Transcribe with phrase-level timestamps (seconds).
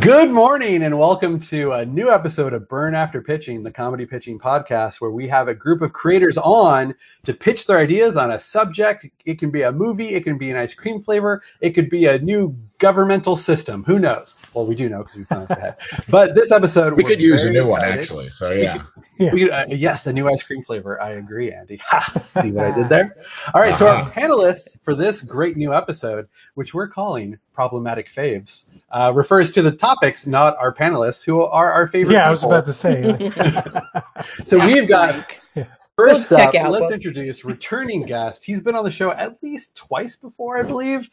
[0.00, 4.38] Good morning and welcome to a new episode of Burn After Pitching, the comedy pitching
[4.38, 6.94] podcast, where we have a group of creators on
[7.24, 9.06] to pitch their ideas on a subject.
[9.24, 12.06] It can be a movie, it can be an ice cream flavor, it could be
[12.06, 13.84] a new governmental system.
[13.84, 14.34] Who knows?
[14.58, 15.76] Well, we do know because we've done it ahead.
[16.08, 18.28] But this episode, We could use a very new one actually.
[18.30, 18.82] So yeah.
[19.20, 21.00] We could, uh, yes, a new ice cream flavor.
[21.00, 21.80] I agree, Andy.
[22.18, 23.14] See what I did there?
[23.54, 24.10] All right, so our Uh-huh.
[24.10, 29.70] panelists for this great new episode, which we're calling Problematic Faves, uh, refers to the
[29.72, 33.30] topics, not our panelists, who are our favorite Yeah, I was about to say.
[34.46, 35.64] So we've got, Yeah.
[35.96, 38.42] first We'll up, out let's what- introduce returning guest.
[38.44, 41.08] He's been on the show at least twice before, I believe.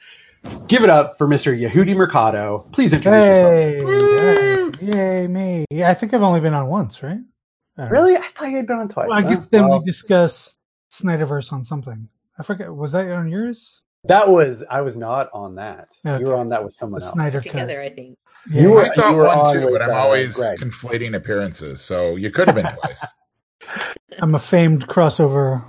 [0.67, 1.57] Give it up for Mr.
[1.57, 2.65] Yehudi Mercado.
[2.73, 4.75] Please introduce Hey, yourself.
[4.79, 4.85] hey,
[5.21, 5.65] yay me!
[5.69, 7.19] Yeah, I think I've only been on once, right?
[7.77, 7.99] I don't know.
[7.99, 8.17] Really?
[8.17, 9.07] I thought you had been on twice.
[9.07, 9.29] Well, I huh?
[9.29, 10.57] guess then Well, we discussed
[10.91, 12.09] Snyderverse on something.
[12.39, 12.73] I forget.
[12.73, 13.81] Was that on yours?
[14.07, 15.87] that was, I was not on that.
[16.05, 16.19] Okay.
[16.23, 17.11] You were on that with The someone else.
[17.13, 17.91] Snyder together, cut.
[17.91, 18.17] I think.
[18.51, 18.61] Yeah.
[18.61, 20.59] You were- I thought you were one on too, but I'm uh, always Greg.
[20.59, 21.81] conflating appearances.
[21.81, 23.03] So you could have been twice.
[24.19, 25.63] I'm a famed crossover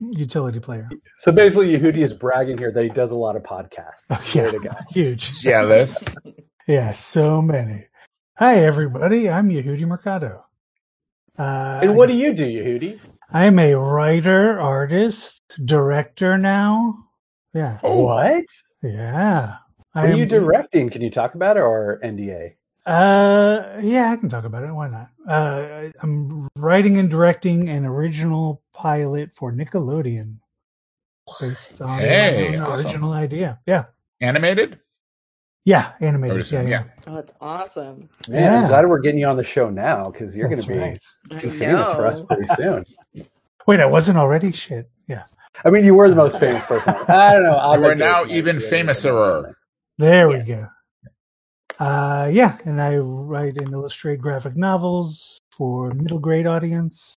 [0.00, 0.88] utility player.
[1.18, 4.04] So basically, Yehudi is bragging here that he does a lot of podcasts.
[4.10, 4.50] Oh, Way yeah.
[4.50, 4.70] to go.
[4.90, 5.40] Huge.
[5.40, 6.04] Jealous.
[6.66, 7.86] Yeah, so many.
[8.36, 9.30] Hi, everybody.
[9.30, 10.44] I'm Yehudi Mercado.
[11.38, 13.00] Uh, And what do you do, Yehudi?
[13.32, 16.94] I'm a writer, artist, director now.
[17.54, 17.78] Yeah.
[17.82, 18.00] Oh.
[18.02, 18.44] What?
[18.82, 19.54] Yeah.
[19.94, 20.90] What I are you am- directing?
[20.90, 22.56] Can you talk about it or NDA?
[22.84, 24.70] Uh, yeah, I can talk about it.
[24.72, 25.08] Why not?
[25.26, 30.36] Uh, I'm writing and directing an original pilot for Nickelodeon,
[31.40, 32.86] based on Hey, an awesome.
[32.86, 33.60] original idea.
[33.66, 33.84] Yeah,
[34.20, 34.78] Animated?
[35.64, 36.36] yeah, animated.
[36.38, 36.84] Notice Yeah, it, yeah.
[37.06, 38.08] Oh, it's awesome.
[38.28, 38.62] Man, Yeah.
[38.62, 40.98] I'm glad we're getting you on the show now because you're going to be right.
[41.40, 42.84] Too famous for us pretty soon.
[43.66, 44.52] Wait, I wasn't already.
[44.52, 44.90] Shit.
[45.08, 45.24] Yeah.
[45.64, 46.94] I mean, you were the most famous person.
[47.08, 47.52] I don't know.
[47.52, 49.54] I'll You are now even yeah, famouser.
[49.98, 50.48] There we Yes.
[50.48, 50.68] go.
[51.78, 57.14] Uh, yeah, and I write and illustrate graphic novels for middle grade audience,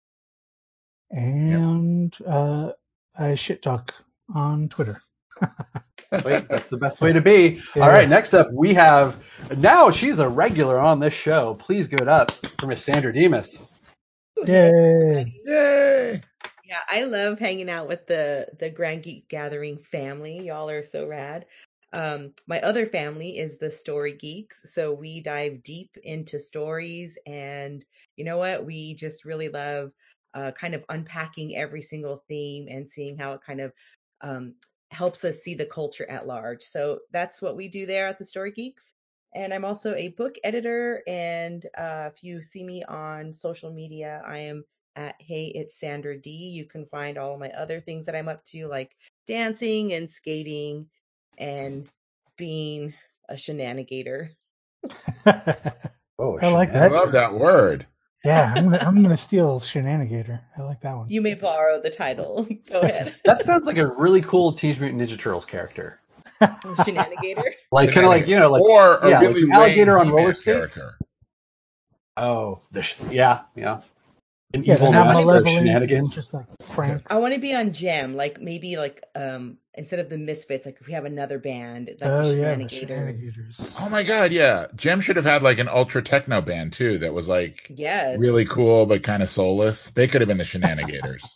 [1.11, 2.71] and uh,
[3.15, 3.93] I shit talk
[4.33, 5.01] on Twitter.
[6.25, 7.61] Wait, that's the best way to be.
[7.75, 7.83] Yeah.
[7.83, 9.15] All right, next up we have
[9.57, 11.55] now she's a regular on this show.
[11.59, 13.79] Please give it up for Miss Sandra Demas.
[14.45, 15.33] Yay!
[15.45, 16.21] Yay.
[16.65, 20.45] Yeah, I love hanging out with the the Grand Geek Gathering family.
[20.45, 21.45] Y'all are so rad.
[21.93, 27.83] Um, my other family is the Story Geeks, so we dive deep into stories, and
[28.15, 28.65] you know what?
[28.65, 29.91] We just really love
[30.33, 33.73] uh, kind of unpacking every single theme and seeing how it kind of
[34.21, 34.55] um,
[34.91, 36.61] helps us see the culture at large.
[36.63, 38.93] So that's what we do there at the Story Geeks.
[39.33, 41.01] And I'm also a book editor.
[41.07, 44.65] And uh, if you see me on social media, I am
[44.97, 46.29] at Hey It's Sandra D.
[46.29, 48.95] You can find all my other things that I'm up to, like
[49.27, 50.87] dancing and skating
[51.37, 51.87] and
[52.37, 52.93] being
[53.29, 54.29] a shenanigator.
[56.19, 56.91] Oh, I like I that.
[56.91, 57.87] love that word.
[58.23, 60.39] Yeah, I'm gonna, I'm gonna steal Shenanigator.
[60.57, 61.09] I like that one.
[61.09, 62.47] You may borrow the title.
[62.69, 63.15] Go ahead.
[63.25, 65.99] That sounds like a really cool Teenage Mutant Ninja Turtles character.
[66.41, 67.43] Shenanigator.
[67.71, 70.33] Like kind of like you know, like or yeah, like really an alligator on roller
[70.33, 70.43] skates?
[70.75, 70.97] character.
[72.17, 73.81] oh, the sh- yeah, yeah,
[74.53, 75.65] an yeah, evil they're master of malevolent.
[75.67, 76.15] shenanigans.
[76.15, 77.05] Just like pranks.
[77.09, 80.77] I want to be on Jem, like maybe like um instead of the Misfits, like
[80.81, 83.19] if we have another band, like oh the yeah, Shenanigators.
[83.37, 83.75] Shenanigators.
[83.79, 84.67] Oh my god, yeah.
[84.75, 88.17] Jem should have had like an ultra techno band too that was like Yes.
[88.19, 89.91] really cool but kind of soulless.
[89.91, 91.23] They could have been the Shenanigators.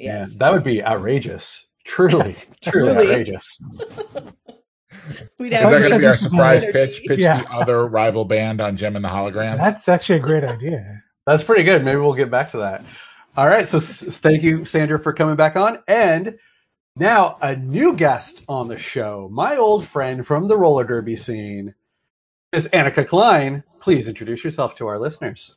[0.00, 1.64] Yeah, that would be outrageous.
[1.84, 3.10] Truly, truly Truly.
[3.10, 3.58] outrageous.
[5.38, 7.02] We'd Is have that going to be our surprise pitch?
[7.06, 7.42] Pitch Yeah.
[7.42, 9.56] the other rival band on Jem and the Holograms?
[9.56, 11.02] That's actually a great idea.
[11.28, 11.84] That's pretty good.
[11.84, 12.82] Maybe we'll get back to that.
[13.36, 13.68] All right.
[13.68, 15.78] So s- thank you, Sandra, for coming back on.
[15.86, 16.38] And
[16.96, 21.74] now a new guest on the show, my old friend from the roller derby scene,
[22.54, 23.62] is Annika Klein.
[23.78, 25.54] Please introduce yourself to our listeners.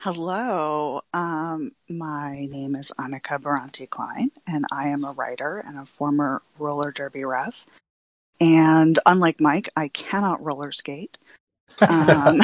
[0.00, 5.86] Hello, um, my name is Annika Barranti Klein, and I am a writer and a
[5.86, 7.64] former roller derby ref.
[8.40, 11.16] And unlike Mike, I cannot roller skate,
[11.80, 12.40] um,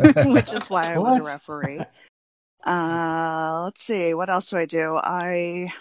[0.32, 1.80] which is why I was a referee.
[2.64, 4.96] Uh, let's see, what else do I do?
[4.96, 5.72] I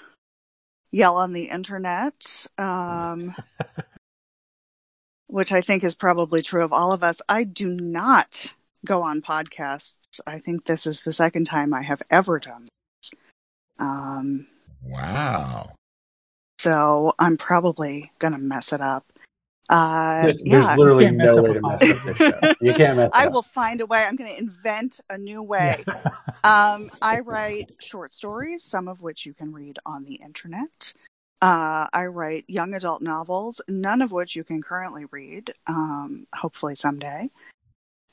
[0.92, 3.36] yell on the internet, um,
[5.27, 7.21] which I think is probably true of all of us.
[7.27, 8.45] I do not
[8.86, 10.19] go on podcasts.
[10.25, 13.12] I think this is the second time I have ever done this.
[13.77, 14.48] Um,
[14.83, 15.74] wow.
[16.60, 19.06] so I'm probably going to mess it up.
[19.69, 22.54] Uh, There's, yeah, there's literally no way to mess up this show.
[22.60, 23.12] You can't mess.
[23.16, 23.33] I up.
[23.33, 24.04] will find a way.
[24.04, 25.83] I'm going to invent a new way.
[26.44, 30.94] Um, I write short stories, some of which you can read on the internet.
[31.42, 36.74] Uh, I write young adult novels, none of which you can currently read, um, hopefully
[36.75, 37.30] someday.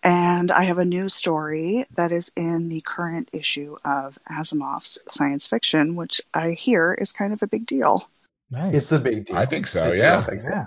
[0.03, 5.47] And I have a new story that is in the current issue of Asimov's science
[5.47, 8.09] fiction, which I hear is kind of a big deal.
[8.51, 8.75] Nice.
[8.75, 9.37] It's a big deal.
[9.37, 10.17] I think so, It's yeah.
[10.17, 10.43] nothing.
[10.45, 10.67] yeah.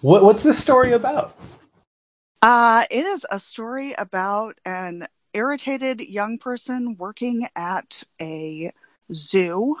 [0.00, 1.36] What, what's this story about?
[2.42, 8.72] Uh, it is a story about an irritated young person working at a
[9.12, 9.76] zoo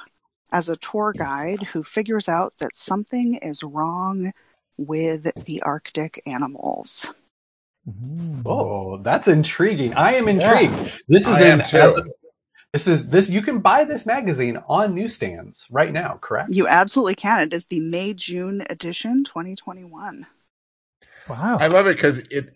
[0.52, 4.32] as a tour guide who figures out that something is wrong
[4.78, 7.06] with the Arctic animals.
[7.88, 8.42] Mhm.
[8.44, 9.94] Oh, that's intriguing.
[9.94, 10.58] I am Yeah.
[10.58, 10.92] intrigued.
[11.08, 11.78] This is I in am too.
[11.78, 11.98] as-
[12.72, 16.52] this is this you can buy this magazine on newsstands right now, correct?
[16.52, 17.40] You absolutely can.
[17.40, 20.26] It is the May June edition 2021.
[21.28, 21.58] Wow.
[21.60, 22.54] I love it because it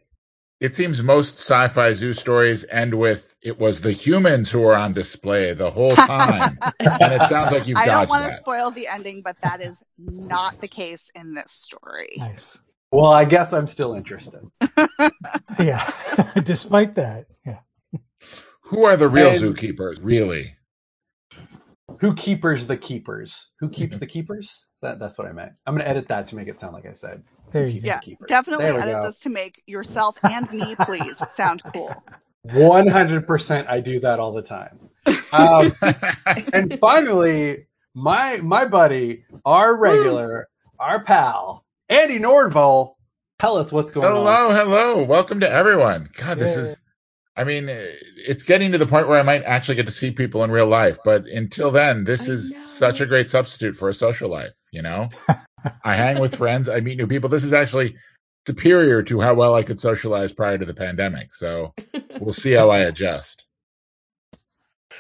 [0.60, 4.92] it seems most sci-fi zoo stories end with it was the humans who were on
[4.92, 8.86] display the whole time, and it sounds like you've I don't want to spoil the
[8.86, 12.10] ending, but that is not the case in this story.
[12.18, 12.58] nice.
[12.92, 14.44] Well, I guess I'm still interested.
[15.58, 15.90] Yeah.
[16.44, 17.26] Despite that.
[17.46, 17.58] Yeah.
[18.70, 19.98] Who are the real And- zookeepers?
[20.02, 20.54] Really?
[22.00, 23.36] Who keepers the keepers?
[23.58, 24.48] Who keeps the keepers?
[24.80, 25.52] That, that's what I meant.
[25.66, 27.22] I'm going to edit that to make it sound like I said.
[27.52, 28.00] There you keeps go.
[28.06, 28.16] Yeah.
[28.26, 29.02] Definitely There edit go.
[29.02, 31.92] this to make yourself and me, please, sound cool.
[32.48, 34.78] 100% I do that all the time.
[35.32, 35.72] Um,
[36.54, 42.94] and finally, my my buddy, our regular, our pal, Andy Nordvall,
[43.40, 44.14] tell us what's going on.
[44.14, 45.02] hello, hello.
[45.04, 46.08] Welcome to everyone.
[46.16, 46.62] God, this Yeah.
[46.62, 46.80] is
[47.36, 50.10] I mean, eh, it's getting to the point where I might actually get to see
[50.10, 52.64] people in real life, but until then, this I is know.
[52.64, 55.08] such a great substitute for a social life, you know?
[55.84, 57.28] I hang with friends, I meet new people.
[57.28, 57.96] This is actually
[58.46, 61.32] superior to how well I could socialize prior to the pandemic.
[61.34, 61.74] So
[62.18, 63.46] we'll see how I adjust.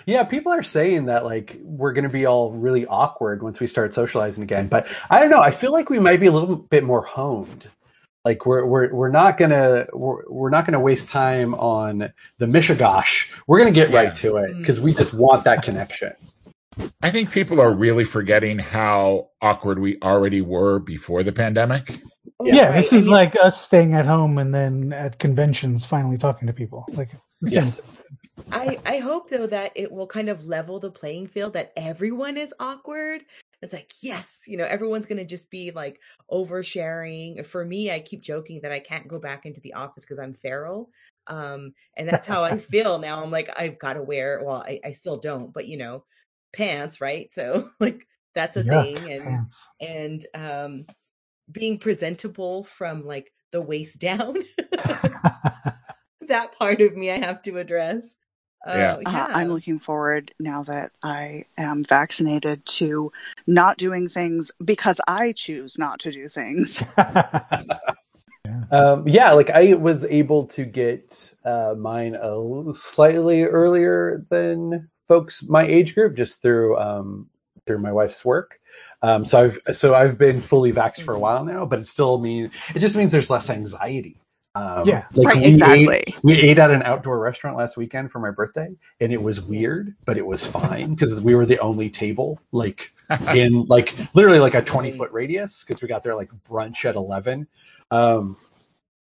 [0.06, 3.66] Yeah, people are saying that like we're going to be all really awkward once we
[3.66, 4.68] start socializing again.
[4.68, 5.42] But I don't know.
[5.42, 7.68] I feel like we might be a little bit more honed.
[8.24, 13.26] Like we're we're we're not gonna we're, we're not gonna waste time on the mishigosh.
[13.46, 14.08] We're gonna get Yeah.
[14.08, 16.12] right to it because we just want that connection.
[17.02, 22.00] I think people are really forgetting how awkward we already were before the pandemic.
[22.40, 25.84] Yeah, Right, this I is mean, like us staying at home and then at conventions
[25.86, 26.86] finally talking to people.
[26.96, 27.10] Like,
[27.42, 27.72] the same Yes.
[27.72, 27.84] thing.
[28.52, 32.36] I, I hope though that it will kind of level the playing field that everyone
[32.38, 33.22] is awkward.
[33.62, 37.44] It's like, yes, you know, everyone's gonna just be like oversharing.
[37.44, 40.34] For me, I keep joking that I can't go back into the office because I'm
[40.34, 40.90] feral.
[41.26, 43.22] Um, and that's how I feel now.
[43.22, 46.04] I'm like, I've got to wear, well, I, I still don't, but you know,
[46.52, 47.30] pants, right?
[47.34, 48.96] So like that's a thing.
[49.10, 49.68] And pants.
[49.80, 50.86] and um
[51.50, 54.36] being presentable from like the waist down.
[56.28, 58.16] that part of me I have to address.
[58.66, 58.94] Uh, Yeah.
[59.06, 63.10] Uh, I'm looking forward now that I am vaccinated to
[63.46, 66.82] not doing things because I choose not to do things.
[68.72, 74.88] Um, yeah, like I was able to get uh, mine a l- slightly earlier than
[75.08, 77.28] folks my age group, just through um,
[77.66, 78.58] through my wife's work.
[79.02, 82.18] Um, so I've so I've been fully vaxxed for a while now, but it still
[82.18, 84.16] means it just means there's less anxiety.
[84.56, 85.04] Um, Yeah.
[85.14, 86.14] like right, we ate- exactly.
[86.24, 88.68] we ate at an outdoor restaurant last weekend for my birthday,
[89.00, 92.92] and it was weird, but it was fine because we were the only table like
[93.34, 96.94] in like literally like a 20 foot radius because we got there like brunch at
[96.96, 97.46] 11
[97.92, 98.36] um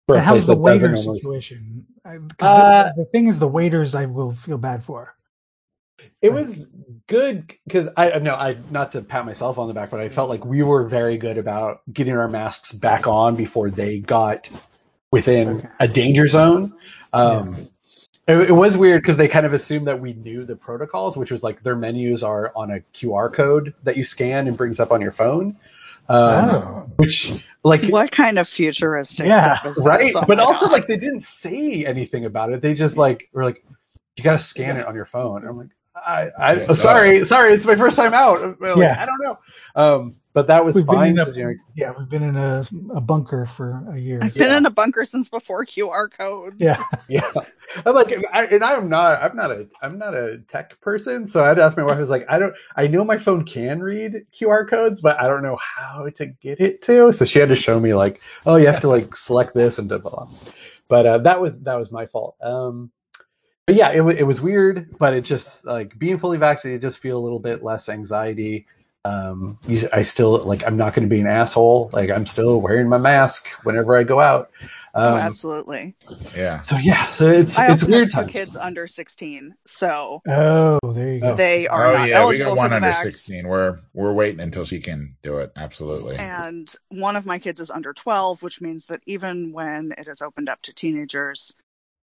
[0.08, 1.86] for a how's the that waiter normally- situation?
[2.06, 5.16] I- 'cause Uh, the, the thing is, the waiters I will feel bad for.
[6.22, 6.56] it was
[7.08, 10.30] good because i no i not to pat myself on the back but i felt
[10.30, 14.48] like we were very good about getting our masks back on before they got
[15.12, 15.70] within Okay.
[15.80, 16.74] a danger zone
[17.14, 17.56] um
[18.28, 21.32] it, it was weird because they kind of assumed that we knew the protocols which
[21.32, 24.92] was like their menus are on a qr code that you scan and brings up
[24.92, 25.56] on your phone
[26.10, 26.90] um, Oh.
[26.98, 27.32] which
[27.64, 30.16] like What kind of futuristic Yeah, stuff is right this?
[30.16, 30.72] Oh but also God.
[30.72, 33.64] like they didn't say anything about it they just like were like
[34.16, 35.70] you gotta scan it on your phone and i'm like
[36.08, 38.98] i i Yeah, oh, sorry sorry it's my first time out Like, Yeah.
[39.02, 39.38] i don't know
[39.76, 41.36] um but that was We've fine in a, 'cause,
[41.76, 44.20] yeah, we've been in a, a bunker for a year.
[44.22, 44.58] I've been yeah.
[44.58, 46.58] in a bunker since before QR codes.
[46.60, 47.32] Yeah, yeah
[47.86, 51.44] i'm like I, and i'm not i'm not a i'm not a tech person so
[51.44, 54.26] i'd ask my wife I was like i don't i know my phone can read
[54.40, 57.56] qr codes but i don't know how to get it to so she had to
[57.56, 60.28] show me like oh you have to like select this and blah blah blah
[60.88, 62.90] but uh, that was that was my fault um
[63.68, 67.00] but yeah it, wa it was weird but it just like being fully vaccinated just
[67.00, 68.66] feel a little bit less anxiety
[69.06, 72.60] um you, i still like i'm not going to be an asshole like i'm still
[72.62, 74.50] wearing my mask whenever i go out
[74.96, 75.96] oh, Um, absolutely.
[76.36, 76.62] Yeah.
[76.62, 78.32] so yeah, so it's I it's also weird have two times.
[78.32, 81.28] kids under 16, so Oh, there you go.
[81.34, 81.36] Oh.
[81.36, 82.96] they are Oh not yeah, we got one for under vax.
[83.04, 83.48] sixteen.
[83.48, 85.52] We're we're waiting until she can do it.
[85.56, 86.18] Absolutely.
[86.18, 90.22] And one of my kids is under 12, which means that even when it is
[90.22, 91.54] opened up to teenagers,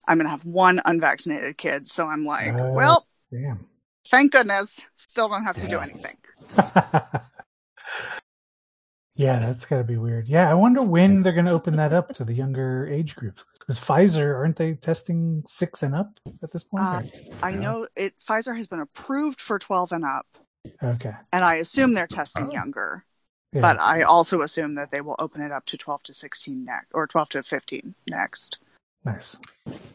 [0.07, 1.87] I'm going to have one unvaccinated kid.
[1.87, 2.71] So I'm like, Oh.
[2.73, 3.67] well, Damn.
[4.07, 6.17] thank goodness, still don't have to do anything.
[9.15, 10.27] yeah, that's got to be weird.
[10.27, 13.43] Yeah, I wonder when they're going to open that up to the younger age groups.
[13.59, 16.83] Because Pfizer, aren't they testing six and up at this point?
[16.83, 17.01] Uh,
[17.43, 18.15] I know it.
[18.19, 20.25] Pfizer has been approved for 12 and up,
[20.83, 21.13] Okay.
[21.31, 22.51] and I assume they're testing Oh.
[22.51, 23.05] younger.
[23.53, 23.61] Yeah.
[23.61, 26.87] But I also assume that they will open it up to 12 to 16 next,
[26.93, 28.61] or 12 to 15 next.
[29.05, 29.35] Nice.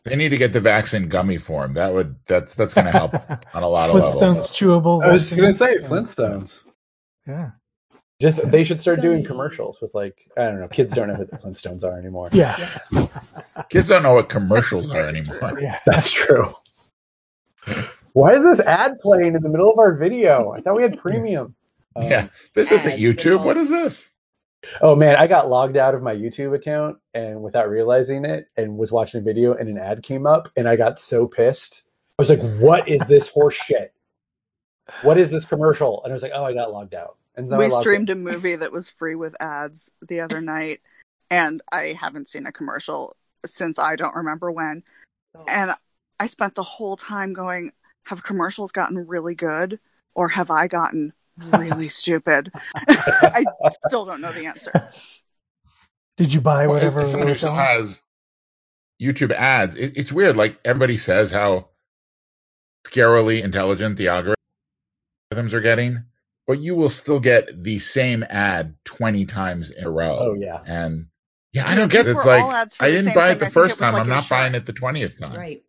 [0.04, 1.74] They need to get the vaccine gummy form.
[1.74, 3.14] That would that's that's going to help
[3.54, 4.14] on a lot of levels.
[4.16, 5.04] Flintstones chewable.
[5.04, 5.56] I was vaccine.
[5.56, 6.50] gonna say Flintstones.
[7.26, 7.50] Yeah.
[8.20, 10.68] Just they should start doing commercials with like I don't know.
[10.68, 12.30] Kids don't know who the Flintstones are anymore.
[12.32, 12.78] Yeah.
[13.68, 15.58] Kids don't know what commercials are anymore.
[15.60, 15.78] Yeah.
[15.86, 16.54] That's true.
[18.14, 20.52] Why is this ad playing in the middle of our video?
[20.52, 21.54] I thought we had premium.
[21.96, 22.28] Um, Yeah.
[22.54, 23.44] This isn't YouTube.
[23.44, 24.12] What is this?
[24.80, 28.76] Oh man, I got logged out of my YouTube account and without realizing it, and
[28.76, 31.82] was watching a video, and an ad came up, and I got so pissed.
[32.18, 33.92] I was like, "What is this horse shit?
[35.02, 37.58] What is this commercial?" And I was like, "Oh, I got logged out." And then
[37.58, 38.18] we logged streamed in.
[38.18, 40.80] a movie that was free with ads the other night,
[41.30, 44.82] and I haven't seen a commercial since I don't remember when.
[45.36, 45.44] Oh.
[45.48, 45.72] And
[46.18, 47.72] I spent the whole time going,
[48.04, 49.78] have commercials gotten really good
[50.14, 52.50] or have I gotten really stupid?
[52.74, 53.44] I
[53.86, 54.88] still don't know the answer.
[56.16, 57.00] Did you buy whatever?
[57.00, 58.00] as someone who still has
[59.02, 60.36] YouTube ads, it, it's weird.
[60.36, 61.68] Like everybody says how
[62.86, 66.04] scarily intelligent the algorithms are getting,
[66.46, 70.18] but you will still get the same ad twenty times in a row.
[70.20, 71.08] Oh yeah, And
[71.52, 72.16] yeah, I don't get it.
[72.16, 73.36] It's like all ads for I didn't buy thing.
[73.36, 73.92] it the I first it time.
[73.92, 75.36] like I'm not buying it the twentieth time.
[75.36, 75.62] Right.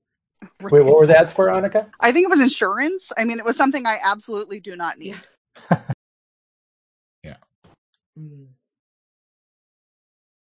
[0.61, 1.89] wait, what were the ads for, Annika?
[1.99, 3.11] I think it was insurance.
[3.17, 5.19] I mean, it was something I absolutely do not need.
[8.17, 8.47] Mm.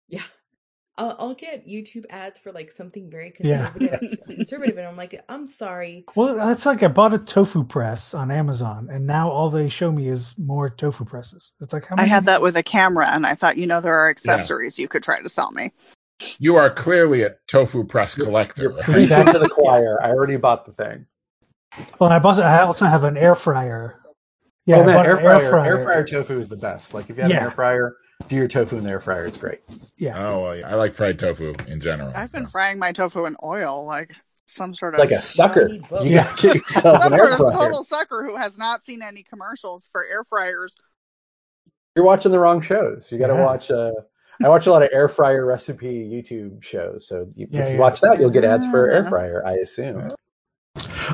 [0.09, 0.23] Yeah.
[0.97, 3.71] I'll, I'll get YouTube ads for like something very Yeah.
[3.71, 6.05] conservative, conservative, and I'm like, I'm sorry.
[6.17, 9.93] Well, that's like I bought a tofu press on Amazon, and now all they show
[9.93, 11.53] me is more tofu presses.
[11.61, 12.11] It's like how I many?
[12.11, 15.05] had that with a camera, and I thought, you know, there are accessories you could
[15.05, 15.73] try to sell me.
[16.41, 18.65] You are clearly a tofu press collector.
[18.65, 18.85] You're right?
[18.85, 20.03] preaching to the choir.
[20.03, 21.07] I already bought the thing.
[22.01, 22.41] Well, I bought.
[22.41, 24.01] I also have an air fryer.
[24.69, 26.93] Yeah, oh I man, bought air an fryer, air fryer tofu is the best.
[26.93, 27.39] Like if you have Yeah.
[27.39, 27.97] an air fryer,
[28.29, 29.25] do your tofu in the air fryer.
[29.25, 29.61] It's great.
[29.97, 32.13] Yeah, Oh, well, yeah, I like fried tofu in general.
[32.15, 35.69] I've been frying my tofu in oil, like some sort of Like a sucker.
[35.69, 36.05] need both.
[36.05, 36.25] You Yeah.
[36.37, 40.05] gotta get yourself some sort of total sucker who has not seen any commercials for
[40.05, 40.77] air fryers.
[41.97, 43.09] You're watching the wrong shows.
[43.11, 43.45] You got to Yeah.
[43.45, 43.71] watch.
[43.71, 43.93] Uh,
[44.45, 47.09] I watch a lot of air fryer recipe YouTube shows.
[47.09, 49.43] So you, Yeah, if you watch that, you'll get ads for air fryer.
[49.47, 50.11] I assume.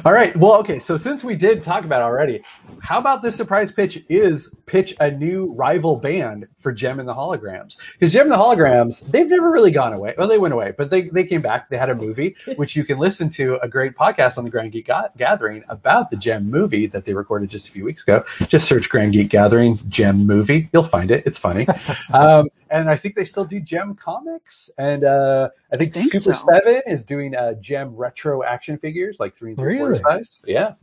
[0.04, 0.36] All right.
[0.36, 0.78] Well, okay.
[0.80, 2.42] So since we did talk about it already,
[2.82, 7.14] how about this surprise pitch is pitch a new rival band for Jem and the
[7.14, 7.76] Holograms?
[7.92, 10.14] Because Jem and the Holograms, they've never really gone away.
[10.18, 11.68] Well, they went away, but they, they came back.
[11.68, 14.72] They had a movie, which you can listen to a great podcast on the Grand
[14.72, 18.24] Geek Ga- Gathering about the Jem movie that they recorded just a few weeks ago.
[18.48, 20.68] Just search Grand Geek Gathering Jem movie.
[20.72, 21.24] You'll find it.
[21.26, 21.66] It's funny.
[22.12, 24.70] um, and I think they still do Jem comics.
[24.78, 26.46] And uh, I think, I think Super so.
[26.48, 30.30] Seven is doing uh, Jem retro action figures, like three and three quarter size.
[30.44, 30.74] Yeah,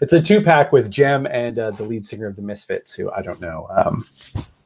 [0.00, 3.10] it's a two pack with Jem and uh, the lead singer of the Misfits, who
[3.10, 4.06] I don't know um,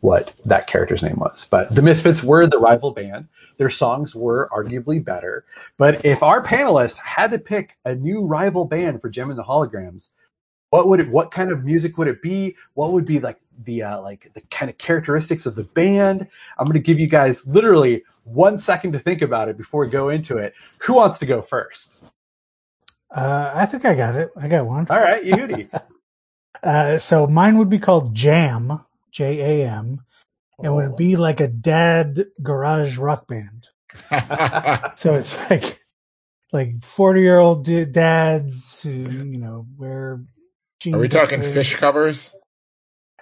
[0.00, 3.28] what that character's name was, but the Misfits were the rival band.
[3.56, 5.44] Their songs were arguably better.
[5.78, 9.44] But if our panelists had to pick a new rival band for Jem and the
[9.44, 10.08] Holograms,
[10.70, 11.08] what would it?
[11.08, 12.56] What kind of music would it be?
[12.74, 16.26] What would be like the uh, like the kind of characteristics of the band?
[16.58, 19.90] I'm going to give you guys literally one second to think about it before we
[19.90, 20.54] go into it.
[20.80, 21.90] Who wants to go first?
[23.14, 24.30] uh, I think I got it.
[24.36, 24.88] I got one.
[24.90, 25.70] All right, Yehudi.
[26.62, 28.80] Uh, so mine would be called Jam,
[29.12, 30.00] J A M,
[30.62, 30.76] and Oh.
[30.76, 33.68] would be like a dad garage rock band.
[34.96, 35.84] So it's like
[36.52, 40.22] like forty year old dads who you know wear.
[40.80, 42.34] Jeans Are we talking fish covers?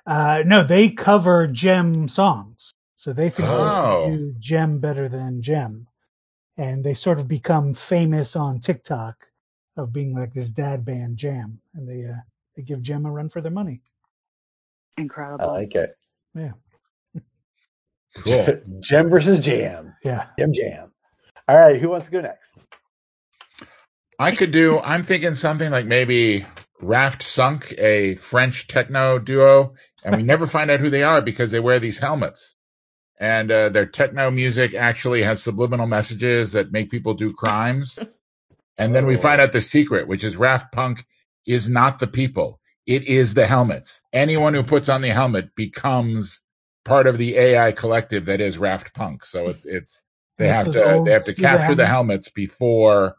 [0.06, 4.10] Uh, no, they cover Jem songs, so they think Oh.
[4.10, 5.86] they do Jem better than Jem,
[6.56, 9.16] and they sort of become famous on TikTok
[9.76, 12.16] of being like this dad band Jam, and they uh,
[12.56, 13.80] they give Jem a run for their money.
[14.98, 15.44] Incredible.
[15.48, 15.96] I like it.
[16.34, 16.52] Yeah,
[18.16, 18.46] Cool.
[18.80, 19.94] Jem versus Jam.
[20.04, 20.26] yeah.
[20.38, 20.92] Jam Jam.
[21.48, 22.38] All right, who wants to go next?
[24.18, 24.78] I could do.
[24.80, 26.44] I'm thinking something like maybe
[26.80, 31.50] Raft Punk, a French techno duo, and we never find out who they are because
[31.52, 32.56] they wear these helmets.
[33.18, 37.98] and uh, their techno music actually has subliminal messages that make people do crimes.
[38.78, 41.06] and then we find out the secret, which is Raft Punk
[41.46, 42.60] is not the people.
[42.86, 44.02] It is the helmets.
[44.12, 46.42] Anyone who puts on the helmet becomes
[46.84, 49.24] part of the AI collective that is Raft Punk.
[49.24, 50.04] So it's it's
[50.38, 51.88] they This have to they have to capture the helmets.
[51.88, 53.16] helmets before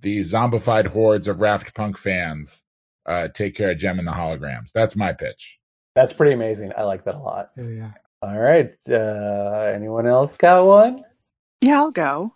[0.00, 2.64] the zombified hordes of Raft Punk fans
[3.06, 4.72] uh, take care of Jem and the holograms.
[4.74, 5.59] That's my pitch.
[5.94, 6.72] That's pretty amazing.
[6.76, 7.50] I like that a lot.
[7.56, 7.90] Yeah, yeah.
[8.22, 8.74] All right.
[8.88, 11.04] Uh, anyone else got one?
[11.60, 12.34] Yeah, I'll go.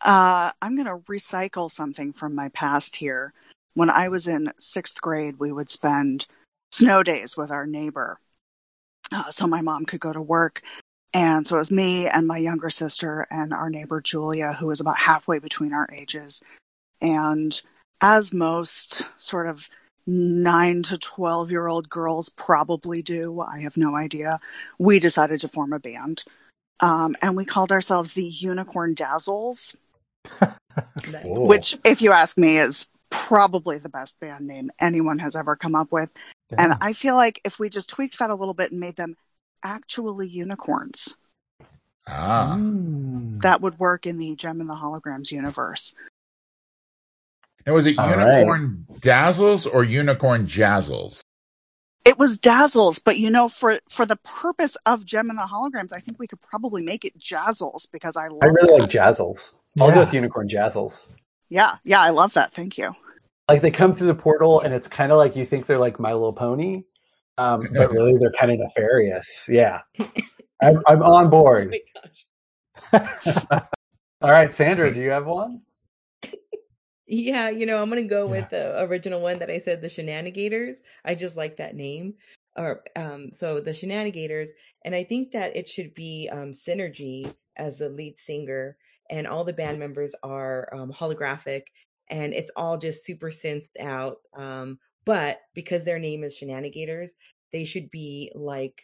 [0.00, 3.32] Uh, I'm going to recycle something from my past here.
[3.74, 6.26] When I was in sixth grade, we would spend
[6.72, 8.18] snow days with our neighbor.
[9.12, 10.62] Uh, so my mom could go to work.
[11.12, 14.80] And so it was me and my younger sister and our neighbor Julia, who was
[14.80, 16.40] about halfway between our ages.
[17.00, 17.60] And
[18.00, 19.68] as most sort of
[20.06, 24.40] nine to 12 year old girls probably do, I have no idea,
[24.78, 26.24] we decided to form a band.
[26.80, 29.76] Um, and we called ourselves the Unicorn Dazzles,
[31.24, 35.74] which, if you ask me, is probably the best band name anyone has ever come
[35.74, 36.10] up with.
[36.58, 39.16] And I feel like if we just tweaked that a little bit and made them
[39.62, 41.16] actually unicorns,
[42.06, 43.40] Ah, Mm.
[43.42, 45.94] that would work in the Jem and the Holograms universe.
[47.70, 51.20] And was it All Unicorn Dazzles or Unicorn Jazzles?
[52.04, 55.92] It was Dazzles, but you know, for for the purpose of Jem and the Holograms,
[55.92, 58.80] I think we could probably make it Jazzles because I love I really that.
[58.80, 59.52] like Jazzles.
[59.80, 60.94] I'll go with Unicorn Jazzles.
[61.48, 62.52] Yeah, yeah, I love that.
[62.52, 62.92] Thank you.
[63.48, 66.00] Like they come through the portal, and it's kind of like you think they're like
[66.00, 66.82] My Little Pony,
[67.38, 69.28] um, but really they're kind of nefarious.
[69.48, 69.82] Yeah,
[70.60, 71.70] I'm, I'm on Oh board.
[71.70, 71.80] my
[72.92, 73.36] gosh.
[74.22, 75.62] All right, Sandra, do you have one?
[77.12, 78.30] Yeah, you know, I'm gonna go Yeah.
[78.30, 80.76] with the original one that I said, the Shenanigators.
[81.04, 82.14] I just like that name.
[82.56, 84.50] Or um, so the Shenanigators,
[84.84, 88.76] and I think that it should be um, Synergy as the lead singer,
[89.10, 91.62] and all the band members are um, holographic,
[92.08, 94.18] and it's all just super synthed out.
[94.36, 97.10] Um, but because their name is Shenanigators,
[97.52, 98.82] they should be like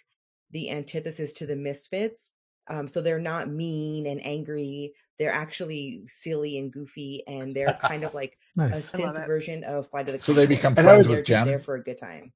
[0.50, 2.30] the antithesis to the Misfits.
[2.68, 4.94] Um, so they're not mean and angry.
[5.18, 8.94] They're actually silly and goofy, and they're kind of like a Nice.
[8.94, 11.26] I love synth version of Flight of the So they become friends would- They're with
[11.26, 11.48] just Jem.
[11.48, 12.32] there for a good time.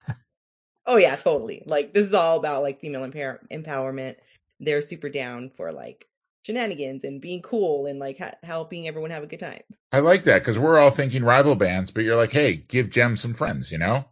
[0.86, 1.62] Oh yeah, totally.
[1.66, 4.16] Like this is all about like female empower- empowerment.
[4.60, 6.06] They're super down for like
[6.44, 9.60] shenanigans and being cool and like ha- helping everyone have a good time.
[9.92, 13.16] I like that because we're all thinking rival bands, but you're like, hey, give Jem
[13.16, 14.04] some friends, you know?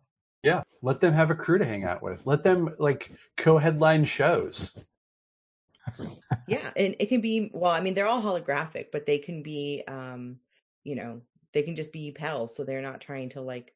[0.43, 2.25] Yeah, let them have a crew to hang out with.
[2.27, 4.71] Let them like co-headline shows.
[6.47, 7.73] Yeah, and it can be well.
[7.73, 10.39] I mean, they're all holographic, but they can be, um,
[10.85, 11.21] you know,
[11.55, 12.57] they can just be pals.
[12.57, 13.75] So they're not trying to like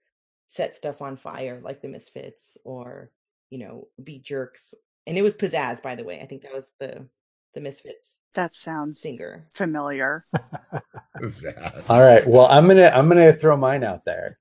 [0.48, 3.10] set stuff on fire like the Misfits or
[3.50, 4.74] you know be jerks.
[5.06, 6.20] And it was Pizzazz, by the way.
[6.20, 7.06] I think that was the
[7.54, 9.48] the Misfits That sounds singer.
[9.52, 10.26] familiar.
[11.88, 12.26] All right.
[12.26, 14.38] Well, I'm gonna I'm gonna throw mine out there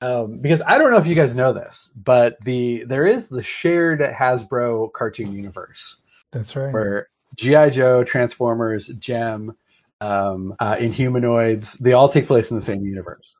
[0.00, 3.42] um, because I don't know if you guys know this, but the there is the
[3.42, 5.96] shared Hasbro cartoon universe
[6.32, 6.80] That's right.
[6.80, 9.52] where GI Joe, Transformers, Jem,
[10.00, 13.34] um, uh, Inhumanoids they all take place in the same universe.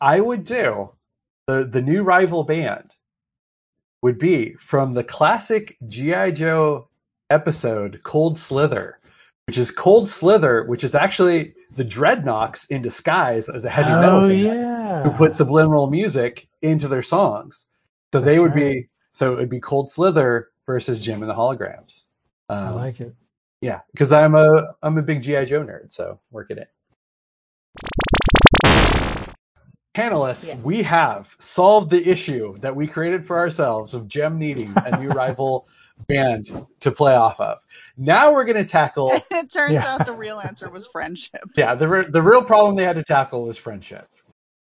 [0.00, 0.90] I would do
[1.46, 2.90] the the new rival band
[4.02, 6.88] would be from the classic GI Joe
[7.28, 8.98] episode Cold Slither,
[9.46, 14.20] which is Cold Slither, which is actually the Dreadnoks in disguise as a heavy metal
[14.20, 15.02] oh band yeah.
[15.02, 17.64] who put subliminal music into their songs.
[18.12, 18.84] So they would right.
[18.84, 22.04] be so it would be Cold Slither versus Jim and the Holograms.
[22.50, 23.14] Um, I like it.
[23.60, 26.68] yeah, because I'm a I'm a big GI Joe nerd, so work at it
[28.66, 29.32] in.
[29.96, 30.56] Panelists, Yeah.
[30.62, 35.08] we have solved the issue that we created for ourselves of Jem needing a new
[35.22, 35.68] rival
[36.08, 36.48] band
[36.80, 37.58] to play off of.
[37.96, 39.86] Now we're going to tackle it turns Yeah.
[39.86, 41.42] out the real answer was friendship.
[41.56, 44.06] yeah, the re- the real problem they had to tackle was friendship.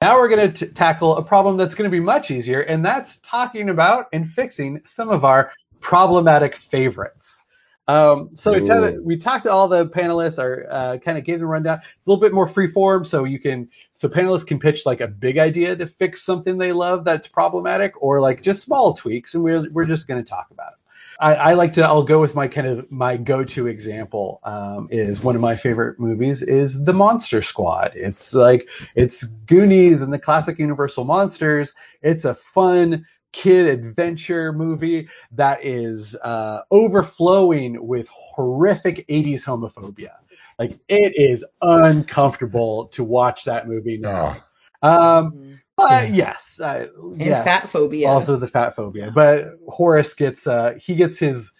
[0.01, 3.17] Now we're going to tackle a problem that's going to be much easier, and that's
[3.23, 7.43] talking about and fixing some of our problematic favorites.
[7.87, 11.47] Um, so we, we talked to all the panelists, or uh, kind of gave them
[11.47, 13.69] a rundown, a little bit more free form, so you can
[13.99, 17.93] so panelists can pitch like a big idea to fix something they love that's problematic,
[18.01, 20.79] or like just small tweaks, and we're we're just going to talk about it.
[21.19, 21.85] I, I like to.
[21.85, 24.39] I'll go with my kind of my go-to example.
[24.43, 27.93] Um, is one of my favorite movies is The Monster Squad.
[27.95, 31.73] It's like it's Goonies and the classic Universal monsters.
[32.03, 40.13] It's a fun kid adventure movie that is uh, overflowing with horrific 80s homophobia.
[40.59, 44.37] Like it is uncomfortable to watch that movie now.
[44.81, 45.59] Um, Mhm.
[45.75, 46.15] but Yeah.
[46.15, 47.43] yes, uh, And yes.
[47.43, 48.07] fat phobia.
[48.07, 49.11] Also the fat phobia.
[49.13, 51.51] But Horace gets uh he gets his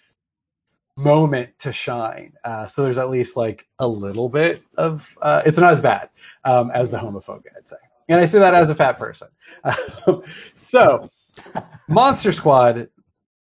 [0.96, 2.32] moment to shine.
[2.44, 6.10] Uh, so there's at least like a little bit of uh, it's not as bad
[6.44, 7.76] um, as the homophobia, I'd say.
[8.08, 9.28] And I say that as a fat person.
[10.56, 11.08] so,
[11.88, 12.88] Monster Squad,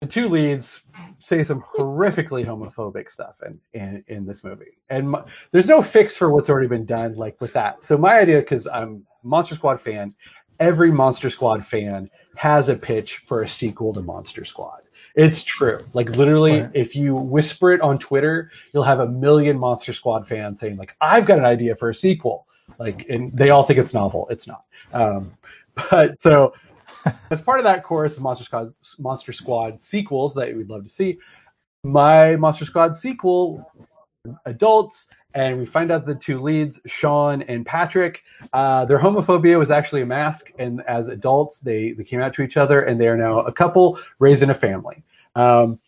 [0.02, 0.80] the two leads
[1.20, 4.78] say some horrifically homophobic stuff in, in, in this movie.
[4.90, 7.84] And my, there's no fix for what's already been done, like with that.
[7.84, 10.16] So, my idea, because I'm Monster Squad fan,
[10.60, 14.82] every Monster Squad fan has a pitch for a sequel to Monster Squad.
[15.16, 15.80] It's true.
[15.94, 16.72] Like literally, right.
[16.76, 20.96] if you whisper it on Twitter, you'll have a million Monster Squad fans saying like,
[21.02, 22.46] "I've got an idea for a sequel."
[22.78, 24.28] Like, and they all think it's novel.
[24.30, 24.66] It's not.
[24.94, 25.32] Um,
[25.92, 26.54] but so,
[27.32, 30.90] as part of that chorus of Monster Squad, Monster Squad sequels that we'd love to
[30.90, 31.18] see,
[31.84, 33.72] my Monster Squad sequel,
[34.46, 39.72] adults, and we find out the two leads, Sean and Patrick, uh, their homophobia was
[39.72, 43.08] actually a mask, and as adults, they they came out to each other, and they
[43.08, 45.04] are now a couple raising a family.
[45.36, 45.80] Um,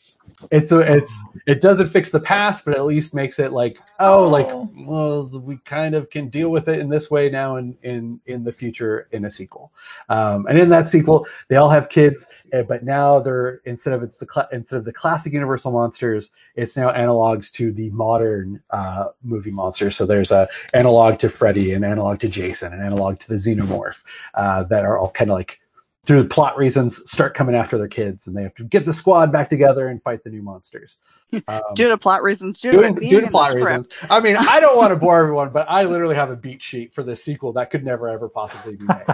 [0.51, 1.13] it's a, it's
[1.45, 4.47] it doesn't fix the past, but at least makes it like oh, like
[4.87, 8.43] well, we kind of can deal with it in this way now in in in
[8.43, 9.71] the future in a sequel.
[10.09, 14.03] Um, and in that sequel, they all have kids, eh, but now they're instead of
[14.03, 18.61] it's the cl- instead of the classic Universal monsters, it's now analogs to the modern
[18.71, 19.95] uh, movie monsters.
[19.95, 23.95] So there's a analog to Freddy, an analog to Jason, an analog to the Xenomorph
[24.33, 25.59] uh, that are all kind of like
[26.05, 29.31] through plot reasons, start coming after their kids, and they have to get the squad
[29.31, 30.97] back together and fight the new monsters.
[31.47, 33.95] Um, due to plot reasons, due, due, due to plot reasons.
[34.09, 36.91] I mean, I don't want to bore everyone, but I literally have a beat sheet
[36.95, 39.05] for the sequel that could never ever possibly be made.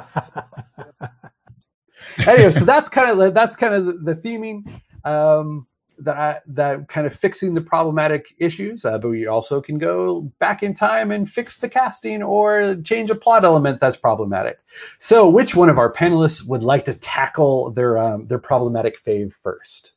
[2.26, 4.64] anyway, so that's kind of that's kind of the, the theming.
[5.04, 5.68] Um,
[6.00, 10.64] that that kind of fixing the problematic issues, uh, but we also can go back
[10.64, 14.60] in time and fix the casting or change a plot element that's problematic.
[15.00, 19.34] So, which one of our panelists would like to tackle their um, their problematic fave
[19.44, 19.94] first?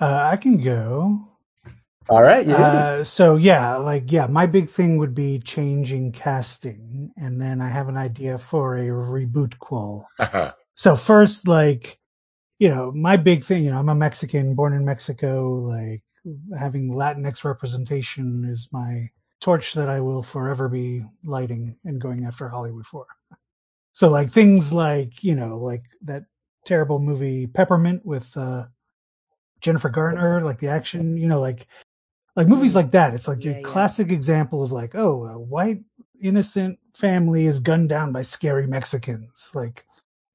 [0.00, 1.20] Uh, I can go.
[2.08, 2.46] All right.
[2.46, 2.56] Yeah.
[2.56, 7.68] Uh, so yeah, like yeah, my big thing would be changing casting, and then I
[7.68, 10.08] have an idea for a reboot qual.
[10.74, 11.98] so first, like
[12.62, 16.04] you know, my big thing, you know, I'm a Mexican, born in Mexico, like
[16.56, 22.48] having Latinx representation is my torch that I will forever be lighting and going after
[22.48, 23.04] Hollywood for.
[23.90, 26.22] So like things like, you know, like that
[26.64, 28.66] terrible movie Peppermint with uh
[29.60, 31.66] Jennifer Garner, like the action, you know, like
[32.36, 33.12] like movies like that.
[33.12, 35.80] It's like yeah, a classic example of like, oh, a white
[36.20, 39.50] innocent family is gunned down by scary Mexicans.
[39.52, 39.84] Like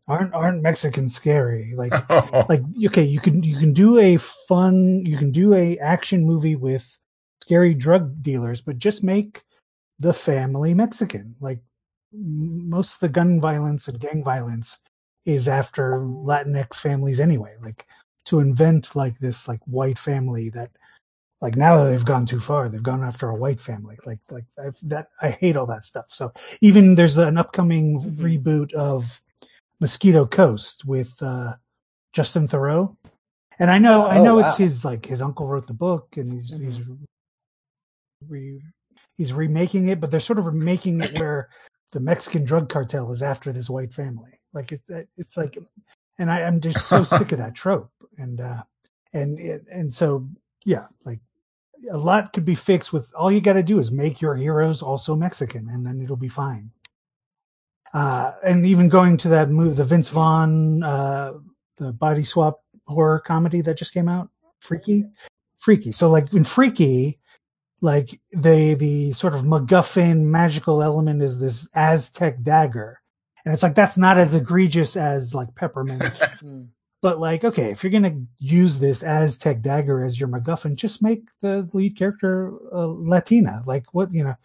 [0.08, 1.74] aren't aren't Mexicans scary?
[1.76, 2.46] Like oh.
[2.50, 6.56] like okay, you can you can do a fun you can do a action movie
[6.56, 6.98] with
[7.42, 9.44] scary drug dealers, but just make
[10.00, 11.36] the family Mexican.
[11.40, 11.60] Like
[12.14, 14.78] most of the gun violence and gang violence
[15.26, 17.56] is after Latinx families anyway.
[17.62, 17.86] Like
[18.26, 20.72] to invent like this like white family that
[21.42, 22.68] like now they've gone too far.
[22.68, 23.98] They've gone after a white family.
[24.06, 26.06] Like like I've, that I hate all that stuff.
[26.10, 29.22] So even there's an upcoming reboot of
[29.80, 31.54] Mosquito Coast with uh,
[32.14, 32.96] Justin Theroux.
[33.60, 34.48] And I know, I oh, know wow.
[34.48, 36.66] it's his like his uncle wrote the book, and he's mm-hmm.
[36.66, 36.80] he's
[38.28, 38.62] re,
[39.18, 41.50] he's remaking it, but they're sort of making it where
[41.92, 44.40] the Mexican drug cartel is after this white family.
[44.54, 44.84] Like it's
[45.18, 45.58] it's like,
[46.20, 47.90] and I, I'm just so sick of that trope.
[48.20, 48.64] And uh,
[49.14, 50.28] and it, and so
[50.66, 51.20] yeah, like
[51.92, 54.82] a lot could be fixed with all you got to do is make your heroes
[54.82, 56.70] also Mexican, and then it'll be fine.
[57.94, 61.34] Uh, and even going to that movie, the Vince Vaughn, uh,
[61.78, 65.06] the body swap horror comedy that just came out, Freaky,
[65.60, 65.92] Freaky.
[65.92, 67.20] So like in Freaky,
[67.82, 73.00] like the the sort of MacGuffin magical element is this Aztec dagger,
[73.46, 76.04] and it's like that's not as egregious as like Peppermint.
[76.40, 76.66] Hmm.
[77.02, 81.24] but like, okay, if you're gonna use this Aztec dagger as your MacGuffin, just make
[81.42, 83.64] the lead character uh, Latina.
[83.66, 84.36] Like, what you know,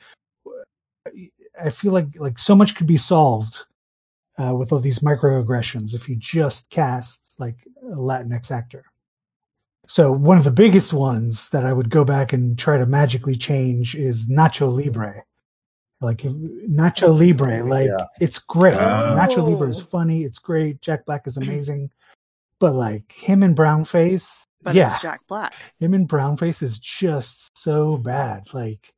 [1.60, 3.64] I feel like like so much could be solved
[4.38, 8.84] uh, with all these microaggressions if you just cast like a Latinx actor.
[9.86, 13.36] So one of the biggest ones that I would go back and try to magically
[13.36, 15.24] change is Nacho Libre.
[16.00, 18.06] Like Nacho Libre, like yeah.
[18.20, 18.74] it's great.
[18.74, 19.16] Oh.
[19.18, 20.24] Nacho Libre is funny.
[20.24, 20.80] It's great.
[20.80, 21.90] Jack Black is amazing.
[22.58, 25.54] But like him and Brownface, but yeah, Jack Black.
[25.78, 28.52] Him and Brownface is just so bad.
[28.52, 28.92] Like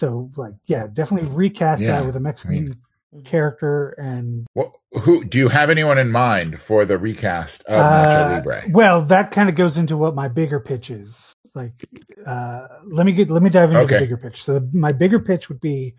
[0.00, 2.74] so, like, yeah, definitely recast yeah, that with a Mexican I mean,
[3.14, 3.20] mm-hmm.
[3.20, 3.90] character.
[3.98, 8.32] And well, who do you have anyone in mind for the recast of uh, Nacho
[8.32, 8.64] Libre?
[8.70, 11.34] Well, that kind of goes into what my bigger pitch is.
[11.54, 11.86] Like,
[12.24, 13.96] uh, let me get let me dive into okay.
[13.96, 14.42] the bigger pitch.
[14.42, 15.94] So, the, my bigger pitch would be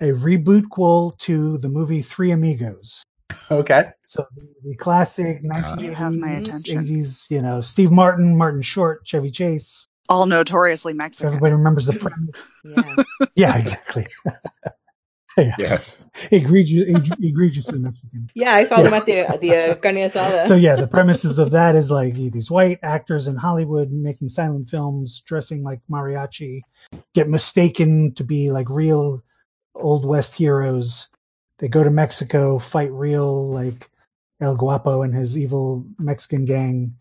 [0.00, 3.02] a reboot qual to the movie Three Amigos.
[3.50, 3.86] Okay.
[4.06, 4.24] So
[4.62, 10.92] the classic 1980s, uh, 80s, you know, Steve Martin, Martin Short, Chevy Chase, All notoriously
[10.92, 11.28] Mexican.
[11.28, 12.36] Everybody remembers the premise.
[12.64, 13.04] Yeah.
[13.34, 14.06] yeah, exactly.
[15.38, 15.54] yeah.
[15.58, 15.98] Yes.
[16.30, 16.84] Egregious,
[17.20, 18.28] egregiously Mexican.
[18.34, 18.82] Yeah, I saw Yeah.
[18.82, 20.42] them at the the uh, carne asada.
[20.46, 24.68] So yeah, the premises of that is like these white actors in Hollywood making silent
[24.68, 26.60] films, dressing like mariachi,
[27.14, 29.22] get mistaken to be like real
[29.74, 31.08] old west heroes.
[31.58, 33.88] They go to Mexico, fight real like
[34.40, 36.96] El Guapo and his evil Mexican gang.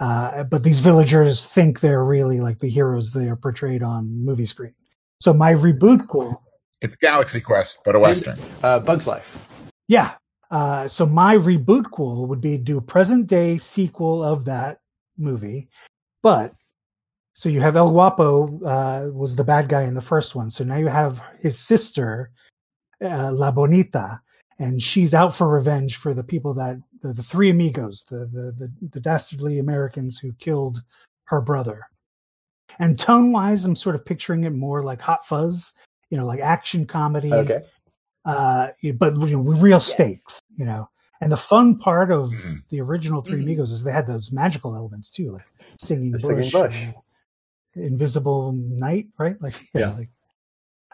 [0.00, 4.46] Uh, but these villagers think they're really like the heroes they are portrayed on movie
[4.46, 4.74] screen.
[5.20, 6.42] So my reboot cool
[6.80, 8.38] It's Galaxy Quest, but a Western.
[8.62, 9.26] Uh, Bugs Life.
[9.88, 10.12] Yeah.
[10.50, 14.78] Uh, so my reboot cool would be do present day sequel of that
[15.18, 15.68] movie,
[16.22, 16.54] but
[17.34, 20.50] so you have El Guapo uh, was the bad guy in the first one.
[20.50, 22.30] So now you have his sister,
[23.04, 24.20] uh, La Bonita,
[24.58, 28.52] and she's out for revenge for the people that the, the three amigos, the, the
[28.58, 30.82] the the dastardly Americans who killed
[31.24, 31.82] her brother.
[32.78, 35.72] And tone wise, I'm sort of picturing it more like Hot Fuzz,
[36.10, 37.60] you know, like action comedy Okay.
[38.24, 40.88] uh, but you know, with real stakes, you know.
[41.20, 42.62] And the fun part of Mhm.
[42.70, 43.42] the original 3 Mhm.
[43.42, 45.46] Amigos is they had those magical elements too, like
[45.80, 46.94] singing The bush, singing bush.
[47.74, 49.36] invisible night, right?
[49.42, 49.92] Like, yeah, Yeah.
[49.94, 50.10] like,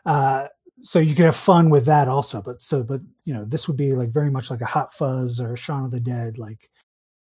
[0.06, 0.48] uh,
[0.84, 2.42] so you could have fun with that also.
[2.42, 5.40] But so, but you know, this would be like very much like a Hot Fuzz
[5.40, 6.70] or Shaun of the Dead, like,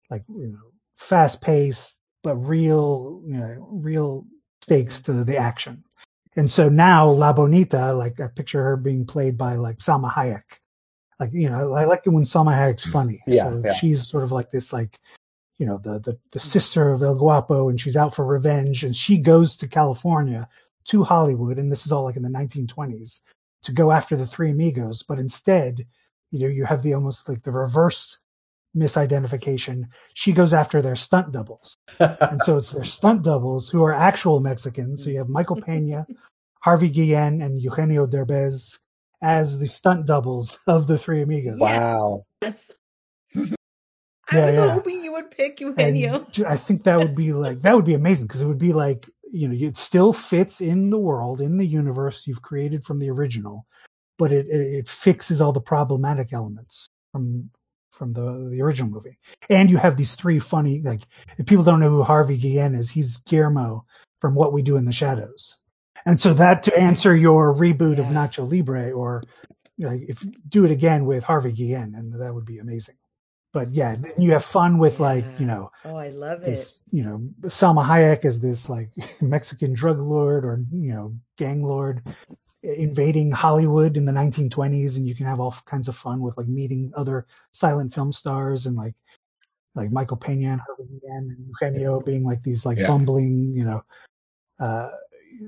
[0.09, 4.25] like you know, fast paced but real, you know, real
[4.61, 5.83] stakes to the action.
[6.35, 10.59] And so now La Bonita, like I picture her being played by like Salma Hayek.
[11.19, 12.91] Like, you know, I like it when Salma Hayek's mm.
[12.91, 13.21] funny.
[13.27, 13.73] Yeah, so yeah.
[13.73, 14.99] she's sort of like this, like,
[15.57, 18.95] you know, the, the, the sister of El Guapo and she's out for revenge and
[18.95, 20.47] she goes to California
[20.85, 21.59] to Hollywood.
[21.59, 23.19] And this is all like in the 1920s
[23.63, 25.03] to go after the three amigos.
[25.03, 25.85] But instead,
[26.31, 28.19] you know, you have the almost like the reverse
[28.75, 29.85] misidentification.
[30.13, 34.39] She goes after their stunt doubles and so it's their stunt doubles who are actual
[34.39, 35.03] Mexicans.
[35.03, 36.07] So you have Michael Pena,
[36.61, 38.79] Harvey Guillen, and Eugenio Derbez
[39.21, 41.59] as the stunt doubles of the Three Amigos.
[41.59, 42.25] wow.
[42.41, 42.71] Yes.
[43.35, 44.71] I Yeah, was yeah.
[44.71, 46.25] hoping you would pick Eugenio.
[46.31, 48.71] ju- I think that would be like that would be amazing because it would be
[48.73, 52.99] like you know it still fits in the world in the universe you've created from
[52.99, 53.65] the original,
[54.17, 57.49] but it it, fixes all the problematic elements from
[57.91, 59.17] from the the original movie.
[59.49, 61.01] And you have these three funny like
[61.37, 63.85] if people don't know who Harvey Guillen is, he's Guillermo
[64.19, 65.57] from What We Do in the Shadows.
[66.05, 69.21] And so that to answer your reboot of Nacho Libre or
[69.77, 72.95] you know, if do it again with Harvey Guillen and that would be amazing.
[73.53, 76.73] But yeah, then you have fun with like, you know, Oh, I love it.
[76.91, 78.89] you know, Salma Hayek is this like
[79.21, 82.01] Mexican drug lord or, you know, gang lord
[82.63, 84.95] invading Hollywood in the 1920s.
[84.95, 88.65] And you can have all kinds of fun with like meeting other silent film stars
[88.67, 88.93] and like,
[89.75, 92.87] like Michael Pena and Harvey Guillen and Eugenio being like these like Yeah.
[92.87, 93.83] bumbling, you know,
[94.59, 94.91] uh,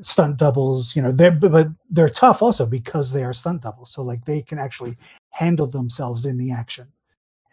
[0.02, 3.92] stunt doubles, you know, they're, but- but they're tough also because they are stunt doubles.
[3.92, 4.98] So like they can actually
[5.30, 6.88] handle themselves in the action.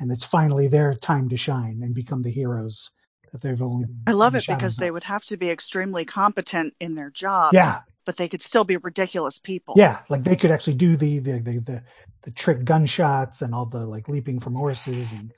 [0.01, 2.91] And it's finally their time to shine and become the heroes
[3.33, 3.85] that they've only.
[4.07, 4.95] I love it because they of.
[4.95, 7.55] would have to be extremely competent in their jobs.
[7.55, 9.75] Yeah, But they could still be ridiculous people.
[9.77, 11.83] yeah, like they could actually do the the the the,
[12.23, 15.33] the trick gunshots and all the like leaping from horses and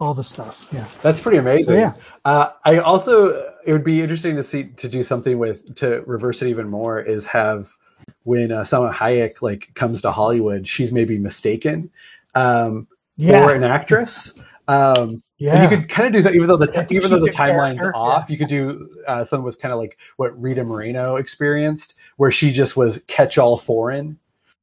[0.00, 0.66] all the stuff.
[0.72, 1.66] Yeah, That's pretty amazing.
[1.66, 5.76] so yeah, Uh, I also it would be interesting to see to do something with
[5.76, 7.68] to reverse it even more is have
[8.24, 11.90] when uh, Salma Hayek like comes to Hollywood, she's maybe mistaken
[12.34, 12.86] um,
[13.18, 14.32] yeah, for an actress.
[14.68, 15.62] Um, yeah.
[15.62, 18.28] You could kind of do that, even though the even though the timeline's character, off.
[18.28, 22.52] You could do uh, something with kind of like what Rita Moreno experienced, where she
[22.52, 24.18] just was catch-all foreign,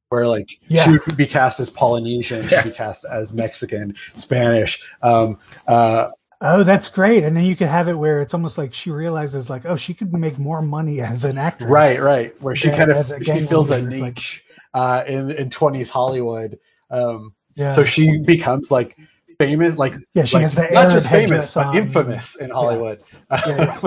[0.10, 0.86] where like Yeah.
[0.86, 4.80] she would be cast as Polynesian, she'd be cast as Mexican, Spanish.
[5.02, 6.10] Um, uh,
[6.41, 7.24] Oh, that's great.
[7.24, 9.94] And then you could have it where it's almost like she realizes, like, oh, she
[9.94, 11.72] could make more money as an actress.
[11.72, 15.32] right, right, where she kind of she gang feels a leader, like- niche uh, in
[15.32, 16.60] in twenties Hollywood.
[16.91, 17.74] Um, Yeah.
[17.76, 18.98] So she becomes like
[19.39, 21.78] famous, like yeah, she like, has the not Arab just famous but on.
[21.78, 23.02] infamous in Hollywood.
[23.48, 23.80] Yeah,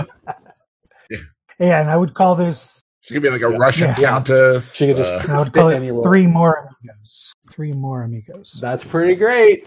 [1.58, 3.56] Yeah, and I would call this, She could be like a Yeah.
[3.56, 3.94] Russian Yeah.
[3.94, 4.74] countess.
[4.74, 6.02] She could just- uh, I would call it role.
[6.02, 7.32] three more amigos.
[7.50, 8.58] Three more amigos.
[8.60, 9.66] That's pretty great.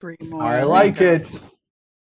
[0.00, 0.42] Three more.
[0.42, 1.34] I like amigos.
[1.34, 1.40] it.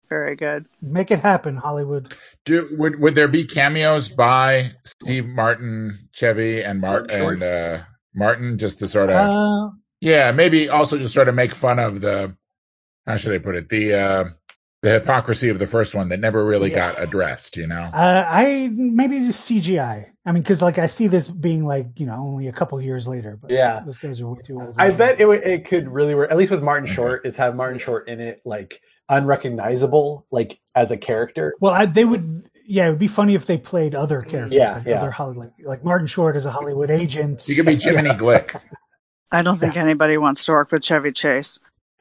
[0.08, 0.66] Very good.
[0.80, 2.14] Make it happen, Hollywood.
[2.46, 7.80] do would would there be cameos by Steve Martin, Chevy, and Mart and uh,
[8.14, 12.00] Martin just to sort of Uh, yeah maybe also just sort of make fun of
[12.00, 12.36] the
[13.06, 14.24] how should I put it the uh,
[14.82, 16.92] the hypocrisy of the first one that never really Yeah.
[16.92, 17.56] got addressed.
[17.56, 17.90] You know.
[17.92, 20.06] uh, I maybe just CGI.
[20.26, 23.08] I mean, because like I see this being like you know only a couple years
[23.08, 23.38] later.
[23.40, 23.80] But Yeah.
[23.84, 24.74] those guys are way too old.
[24.78, 26.30] I bet it would, it could really work.
[26.30, 30.90] At least with Martin Short, is have Martin Short in it like unrecognizable, like as
[30.90, 31.54] a character.
[31.60, 32.48] Well, I, they would.
[32.66, 34.98] yeah, it would be funny if they played other characters, Yeah, like yeah.
[35.00, 37.48] other Hollywood, like Martin Short as a Hollywood agent.
[37.48, 38.60] You could be Jiminy Glick.
[39.30, 41.58] I don't think anybody wants to work with Chevy Chase.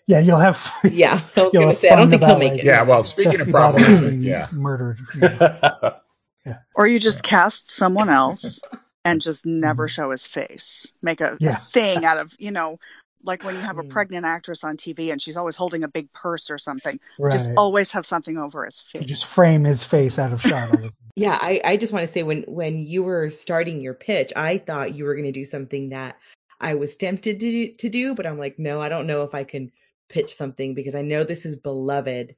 [0.08, 2.60] Yeah, you'll have Yeah, I was You'll gonna have say I don't think he'll make
[2.60, 2.64] it.
[2.66, 4.48] Yeah, well, speaking Dusty of problems, Bottoms being yeah.
[4.52, 5.00] murdered.
[6.46, 6.60] Yeah.
[6.76, 8.62] Or you just cast someone else
[9.04, 10.94] and just never show his face.
[11.02, 11.56] Make a, a Yeah.
[11.58, 12.80] thing out of, you know,
[13.22, 13.90] like when you have a Mm.
[13.90, 17.02] pregnant actress on TV and she's always holding a big purse or something.
[17.20, 17.34] Right.
[17.34, 19.10] Just always have something over his You face.
[19.10, 20.72] just frame his face out of shot.
[20.72, 20.90] all.
[21.18, 24.60] Yeah, I, I just want to say when when you were starting your pitch, I
[24.60, 26.16] thought you were going to do something that
[26.60, 29.36] I was tempted to do, to do, but I'm like, no, I don't know if
[29.36, 29.72] I can
[30.10, 32.36] pitch something because I know this is beloved,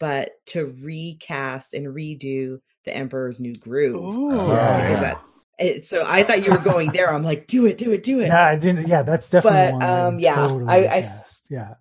[0.00, 3.96] but to recast and redo the Emperor's New Groove.
[3.96, 4.32] Ooh.
[4.40, 5.00] Oh, Yeah.
[5.00, 5.22] that-
[5.58, 7.12] it, so I thought you were going there.
[7.12, 8.28] I'm like, do it, do it, do it.
[8.28, 8.86] yeah, I didn't.
[8.86, 10.04] Yeah, that's definitely But, one.
[10.14, 11.14] Um, yeah, totally I- I-
[11.50, 11.74] yeah,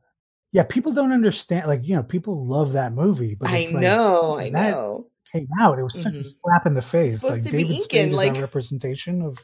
[0.51, 0.63] yeah.
[0.63, 1.67] People don't understand.
[1.67, 5.05] Like you know, people love that movie, but I it's like, know, I that know.
[5.31, 6.33] came out, it was such a Mhm.
[6.41, 7.23] slap in the face.
[7.23, 9.37] Like to David Incan, Spade is like- representation of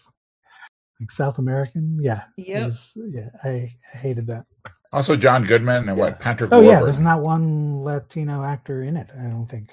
[1.03, 1.99] like South American.
[2.01, 2.65] Yeah, it Yep.
[2.65, 3.49] was- yeah, I,
[3.93, 4.45] I hated that.
[4.91, 9.09] Also, John Goodman and what Patrick Oh yeah, there's not one Latino actor in it.
[9.19, 9.69] I don't think.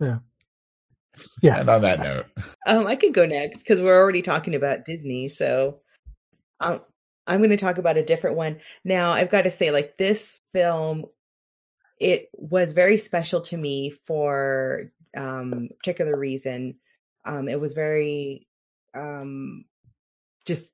[0.00, 0.18] Yeah,
[1.42, 1.60] yeah.
[1.60, 2.26] And on that note,
[2.66, 5.28] Um, I could go next because we're already talking about Disney.
[5.28, 5.80] So,
[6.60, 6.82] um,
[7.26, 9.12] I'm going to talk about a different one now.
[9.12, 11.06] I've got to say, like this film,
[11.98, 16.76] it was very special to me for um, particular reason.
[17.24, 18.46] Um, it was very
[18.94, 19.64] um,
[20.50, 20.70] just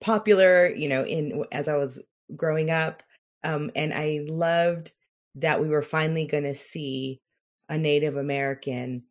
[0.00, 2.02] popular, you know, in as I was
[2.34, 3.02] growing up,
[3.44, 4.92] um, and I loved
[5.36, 7.20] that we were finally going to see
[7.68, 9.04] a Native American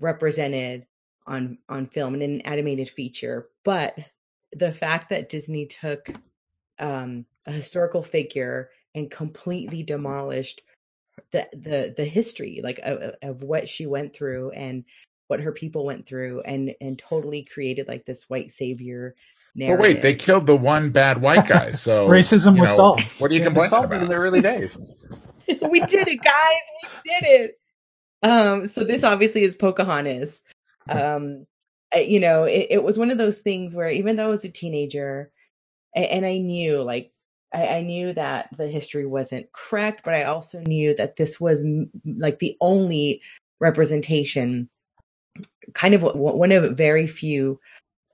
[0.00, 0.86] represented
[1.26, 3.48] on on film and in an animated feature.
[3.64, 3.96] But
[4.52, 6.10] the fact that disney took
[6.80, 10.62] um a historical figure and completely demolished
[11.30, 14.84] the the the history like of, of what she went through and
[15.30, 19.14] what her people went through and and totally created like this white savior
[19.56, 19.80] but narrative.
[19.80, 21.72] wait, they killed the one bad white guy.
[21.76, 23.20] So Racism was know, solved.
[23.20, 24.76] What are you They complaining solved it in the early days.
[25.70, 26.62] we did it, guys.
[26.82, 27.60] We did it.
[28.22, 30.42] Um, so this obviously is Pocahontas.
[30.88, 31.46] Um,
[31.96, 34.50] you know, it, it was one of those things where even though I was a
[34.50, 35.30] teenager,
[35.94, 37.12] and, and I knew, like,
[37.52, 41.64] I, I knew that the history wasn't correct, but I also knew that this was
[41.64, 43.22] m- like the only
[43.60, 44.68] representation,
[45.74, 47.60] kind of one of very few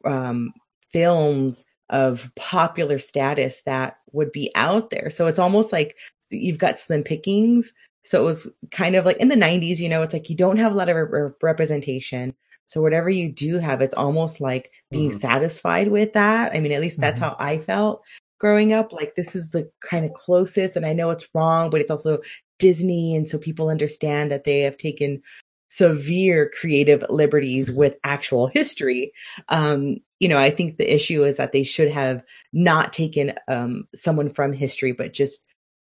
[0.05, 0.53] um,
[0.89, 5.11] films of popular status that would be out there.
[5.11, 5.97] So it's almost like
[6.31, 7.73] you've got slim pickings.
[8.03, 10.59] So it was kind of like in the 90s, you know, it's like you don't
[10.59, 12.35] have a lot of re- representation.
[12.67, 15.21] So whatever you do have, it's almost like being Mhm.
[15.21, 16.53] satisfied with that.
[16.53, 17.23] I mean, at least that's Mhm.
[17.23, 18.05] how I felt
[18.39, 18.93] growing up.
[18.93, 22.19] Like this is the kind of closest, and I know it's wrong, but it's also
[22.59, 25.23] Disney, and so people understand that they have taken
[25.69, 29.13] severe creative liberties with actual history.
[29.49, 33.87] Um, you know, I think the issue is that they should have not taken um,
[33.95, 35.45] someone from history, but just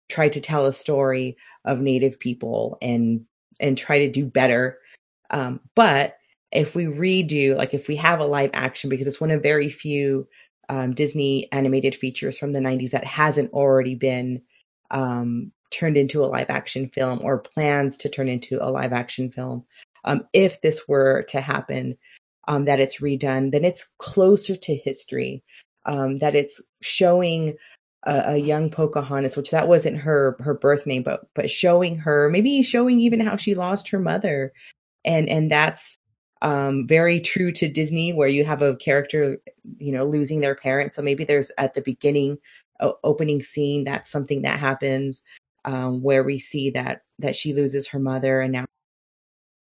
[0.10, 3.26] tried to tell a story of Native people and
[3.60, 4.78] and try to do better.
[5.30, 6.18] Um, but
[6.52, 9.70] if we redo, like if we have a live action, because it's one of very
[9.70, 10.28] few
[10.70, 14.42] um, Disney animated features from the 90s that hasn't already been
[14.90, 19.32] um, turned into a live action film or plans to turn into a live action
[19.32, 19.66] film.
[20.04, 21.98] Um, if this were to happen,
[22.48, 25.44] um, that it's redone, then it's closer to history.
[25.86, 27.56] Um, that it's showing
[28.04, 32.30] a, a young Pocahontas, which that wasn't her her birth name, but but showing her,
[32.30, 34.54] maybe showing even how she lost her mother,
[35.06, 35.98] and and that's
[36.44, 39.38] um, very true to Disney, where you have a character,
[39.78, 40.94] you know, losing their parent.
[40.96, 42.38] So maybe there's at the beginning,
[43.04, 45.22] opening scene, that's something that happens
[45.66, 48.66] um, where we see that that she loses her mother, and now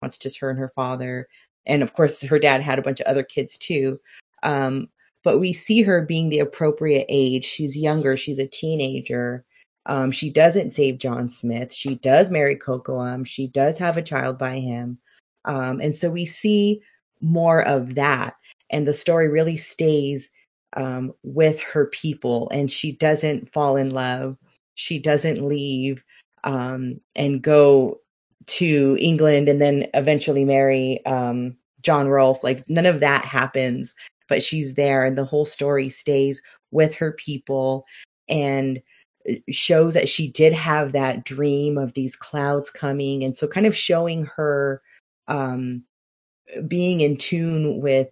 [0.03, 1.29] it's just her and her father,
[1.67, 3.99] and of course her dad had a bunch of other kids too.
[4.43, 4.89] Um,
[5.25, 7.45] but we see her being the appropriate age.
[7.45, 8.17] She's younger.
[8.17, 9.45] She's a teenager.
[9.87, 11.73] Um, she doesn't save John Smith.
[11.73, 13.27] She does marry Kocoum.
[13.27, 14.99] She does have a child by him.
[15.45, 16.81] Um, and so we see
[17.21, 18.35] more of that.
[18.71, 20.31] And the story really stays
[20.77, 22.49] um, with her people.
[22.51, 24.37] And she doesn't fall in love.
[24.75, 26.03] She doesn't leave
[26.45, 28.01] um, and go
[28.47, 32.43] to England and then eventually marry um, John Rolfe.
[32.43, 33.95] Like none of that happens,
[34.29, 35.05] but she's there.
[35.05, 37.85] And the whole story stays with her people
[38.29, 38.83] and
[39.29, 43.23] uh, shows that she did have that dream of these clouds coming.
[43.23, 44.83] And so kind of showing her
[45.29, 45.85] um
[46.67, 48.09] being in tune with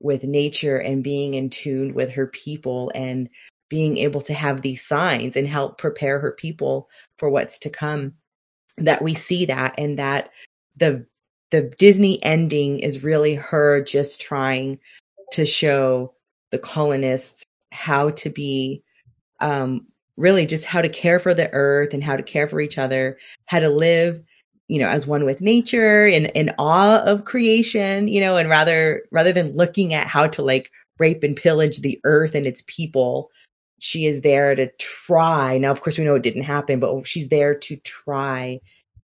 [0.00, 3.28] with nature and being in tune with her people and
[3.70, 8.12] being able to have these signs and help prepare her people for what's to come
[8.76, 10.30] that we see that and that
[10.76, 11.06] the
[11.50, 14.78] the Disney ending is really her just trying
[15.32, 16.14] to show
[16.50, 18.82] the colonists how to be
[19.40, 22.78] um, really just how to care for the earth and how to care for each
[22.78, 24.22] other, how to live,
[24.68, 29.02] you know, as one with nature and in awe of creation, you know, and rather
[29.10, 33.30] rather than looking at how to like rape and pillage the earth and its people,
[33.80, 35.58] she is there to try.
[35.58, 38.60] Now, of course, we know it didn't happen, but she's there to try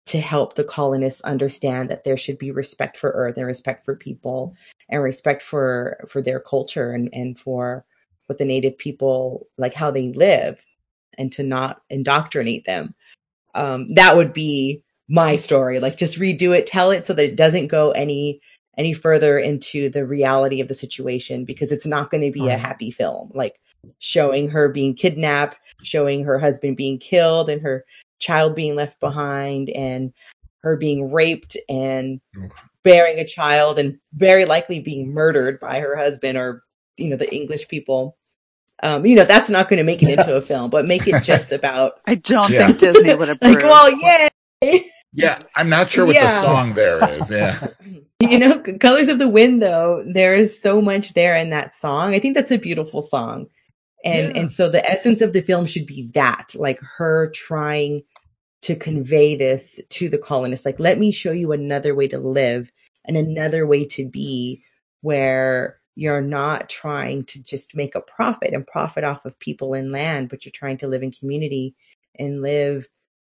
[0.05, 3.95] to help the colonists understand that there should be respect for earth and respect for
[3.95, 4.55] people
[4.89, 7.85] and respect for for their culture and and for
[8.25, 10.59] what the native people like how they live
[11.17, 12.95] and to not indoctrinate them
[13.53, 17.35] um that would be my story like just redo it tell it so that it
[17.35, 18.41] doesn't go any
[18.77, 22.53] any further into the reality of the situation because it's not going to be right.
[22.53, 23.59] a happy film like
[23.99, 27.85] showing her being kidnapped showing her husband being killed and her
[28.19, 30.13] child being left behind and
[30.61, 32.21] her being raped and
[32.83, 36.63] bearing a child and very likely being murdered by her husband or
[36.97, 38.17] you know the english people.
[38.83, 41.21] Um, you know that's not going to make it into a film but make it
[41.21, 42.65] just about i don't yeah.
[42.65, 43.55] think disney would approve.
[43.55, 43.91] Like well
[44.63, 44.91] yay!
[45.13, 46.41] Yeah i'm not sure what yeah.
[46.41, 47.67] the song there is yeah.
[48.19, 52.13] You know colors of the wind though there is so much there in that song.
[52.13, 53.47] I think that's a beautiful song
[54.03, 54.41] and yeah.
[54.41, 58.03] and so the essence of the film should be that like her trying
[58.61, 62.71] to convey this to the colonists like let me show you another way to live
[63.05, 64.63] and another way to be
[65.01, 69.91] where you're not trying to just make a profit and profit off of people and
[69.91, 71.75] land but you're trying to live in community
[72.19, 72.87] and live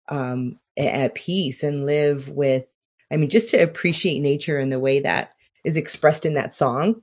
[0.10, 2.66] um, at peace and live with
[3.12, 7.02] i mean just to appreciate nature in the way that is expressed in that song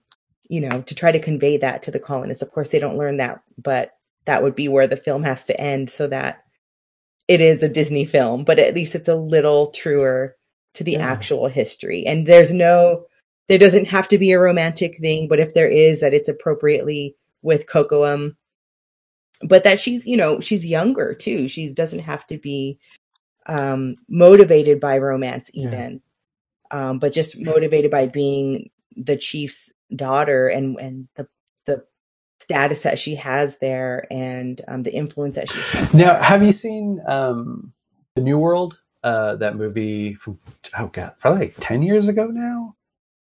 [0.50, 3.16] you know to try to convey that to the colonists of course they don't learn
[3.16, 3.92] that but
[4.26, 6.44] that would be where the film has to end so that
[7.30, 10.36] it is a Disney film, but at least it's a little truer
[10.74, 11.06] to the yeah.
[11.06, 12.04] actual history.
[12.04, 13.04] And there's no,
[13.48, 17.14] there doesn't have to be a romantic thing, but if there is, that it's appropriately
[17.42, 18.34] with Kocoum.
[19.42, 21.46] But that she's, you know, she's younger too.
[21.46, 22.80] She doesn't have to be
[23.46, 26.02] um, motivated by romance even,
[26.72, 26.90] yeah.
[26.90, 31.28] um, but just motivated by being the chief's daughter and and the
[31.66, 31.84] the
[32.38, 35.92] status that she has there and um, the influence that she has.
[35.92, 36.22] Now, there.
[36.22, 37.72] have you seen um,
[38.14, 38.78] the New World?
[39.02, 40.38] Uh, that movie from
[40.78, 42.76] oh god, probably like ten years ago now.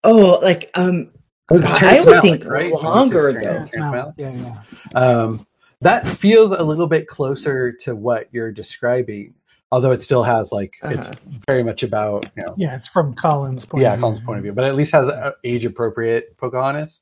[0.03, 1.11] Oh, like um,
[1.47, 2.71] God, I would Malick, think right?
[2.71, 3.65] longer ago.
[3.73, 4.61] Yeah, yeah.
[4.93, 5.47] Um,
[5.81, 9.33] that feels a little bit closer to what you're describing,
[9.71, 10.95] although it still has like uh-huh.
[10.97, 11.09] it's
[11.47, 12.53] very much about you know.
[12.57, 13.83] Yeah, it's from Colin's point.
[13.83, 15.09] Yeah, Colin's point of view, but at least has
[15.43, 16.99] age appropriate Pocahontas.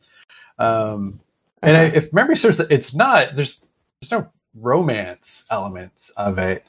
[0.59, 1.19] Um,
[1.61, 3.35] and I, if memory serves, it's not.
[3.35, 3.59] There's
[4.01, 6.65] there's no romance elements of it.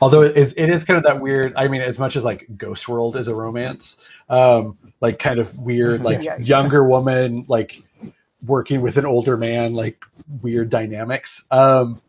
[0.00, 1.52] Although it, it is kind of that weird.
[1.56, 3.96] I mean, as much as like Ghost World is a romance,
[4.28, 7.80] um, like kind of weird, like yeah, younger woman, like
[8.44, 10.02] working with an older man, like
[10.42, 11.42] weird dynamics.
[11.50, 12.00] Um,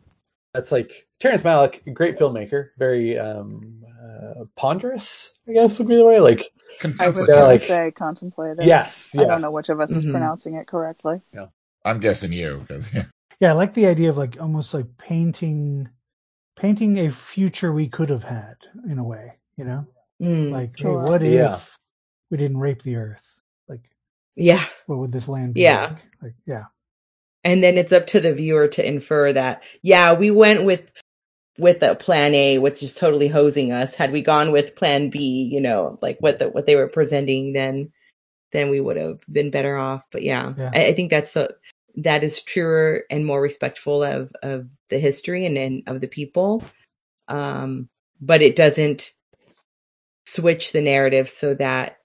[0.52, 6.04] that's like Terrence Malick, great filmmaker, very um, uh, ponderous, I guess would be the
[6.04, 6.20] way.
[6.20, 6.44] Like
[7.00, 8.66] I was going like, to say contemplative.
[8.66, 10.12] Yes, yes, I don't know which of us is mm-hmm.
[10.12, 11.22] pronouncing it correctly.
[11.32, 11.46] Yeah.
[11.86, 13.04] I'm guessing you because yeah.
[13.38, 15.88] Yeah, I like the idea of like almost like painting
[16.56, 18.56] painting a future we could have had
[18.90, 19.86] in a way, you know?
[20.20, 21.02] Mm, like, sure.
[21.02, 21.60] hey, what if yeah.
[22.30, 23.38] we didn't rape the earth?
[23.68, 23.82] Like
[24.34, 24.64] Yeah.
[24.86, 25.86] What would this land be yeah.
[25.86, 26.06] like?
[26.22, 26.64] Like yeah.
[27.44, 30.90] And then it's up to the viewer to infer that, yeah, we went with
[31.58, 33.94] with a plan A, which is totally hosing us.
[33.94, 37.52] Had we gone with plan B, you know, like what the what they were presenting,
[37.52, 37.92] then
[38.52, 40.06] then we would have been better off.
[40.10, 40.70] But yeah, yeah.
[40.74, 41.56] I, I, think that's the
[41.96, 46.62] that is truer and more respectful of of the history and, and of the people
[47.28, 47.88] um
[48.20, 49.12] but it doesn't
[50.26, 51.98] switch the narrative so that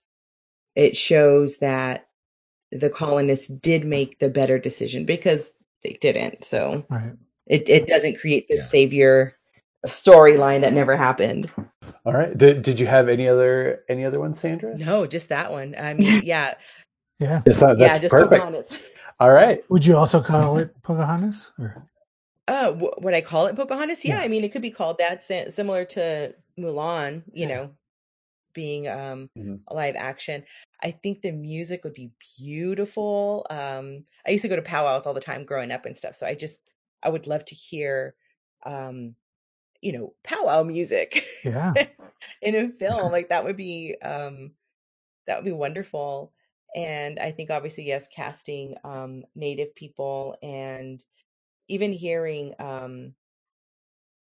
[0.75, 2.07] it shows that
[2.71, 5.51] the colonists did make the better decision because
[5.83, 7.13] they didn't so right.
[7.47, 8.65] it, it doesn't create the yeah.
[8.65, 9.37] savior
[9.87, 11.49] storyline that never happened
[12.05, 15.51] all right did, did you have any other any other ones sandra no just that
[15.51, 16.53] one i mean yeah
[17.19, 18.71] yeah that's, that's yeah just perfect.
[19.21, 19.63] All right.
[19.69, 21.51] Would you also call it Pocahontas?
[21.59, 21.87] Or?
[22.47, 24.03] Uh, w- would I call it Pocahontas?
[24.03, 27.21] Yeah, yeah, I mean, it could be called that, similar to Mulan.
[27.31, 27.47] You yeah.
[27.47, 27.69] know,
[28.55, 29.57] being um mm-hmm.
[29.67, 30.43] a live action.
[30.81, 32.09] I think the music would be
[32.39, 33.45] beautiful.
[33.51, 36.25] Um, I used to go to powwows all the time growing up and stuff, so
[36.25, 36.71] I just
[37.03, 38.15] I would love to hear,
[38.65, 39.13] um,
[39.81, 41.25] you know, powwow music.
[41.43, 41.73] Yeah.
[42.41, 44.51] in a film like that would be um
[45.27, 46.33] that would be wonderful
[46.75, 51.03] and i think obviously yes casting um native people and
[51.67, 53.13] even hearing um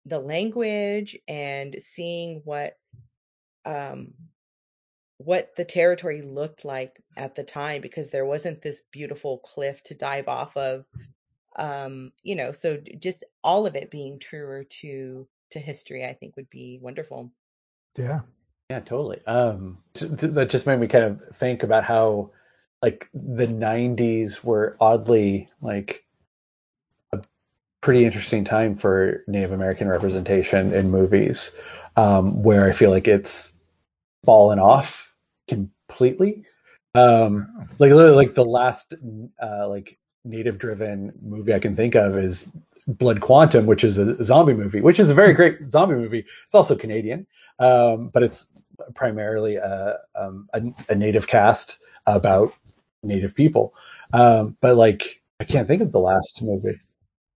[0.06, 2.74] the language and seeing what
[3.66, 4.14] um
[5.18, 9.96] what the territory looked like at the time because there wasn't this beautiful cliff to
[9.96, 10.86] dive off of
[11.58, 16.36] um you know so just all of it being truer to to history i think
[16.36, 17.32] would be wonderful.
[17.98, 18.22] Yeah.
[18.70, 19.22] Yeah totally.
[19.26, 22.32] Um that just made me kind of think about how
[22.82, 26.04] like the 90s were oddly like
[27.14, 27.22] a
[27.82, 31.52] pretty interesting time for native american representation in movies
[31.96, 33.52] um where i feel like it's
[34.26, 34.96] fallen off
[35.48, 36.44] completely.
[36.96, 38.94] Um like literally like the last
[39.42, 42.46] uh like native driven movie I can think of is
[42.88, 46.20] Blood Quantum, which is a zombie movie, which is a very great zombie movie.
[46.20, 47.26] It's also Canadian,
[47.60, 48.46] um, but it's
[48.94, 52.54] primarily a, um, a, a, native cast about
[53.02, 53.74] native people.
[54.14, 56.80] Um, but like, I can't think of the last movie.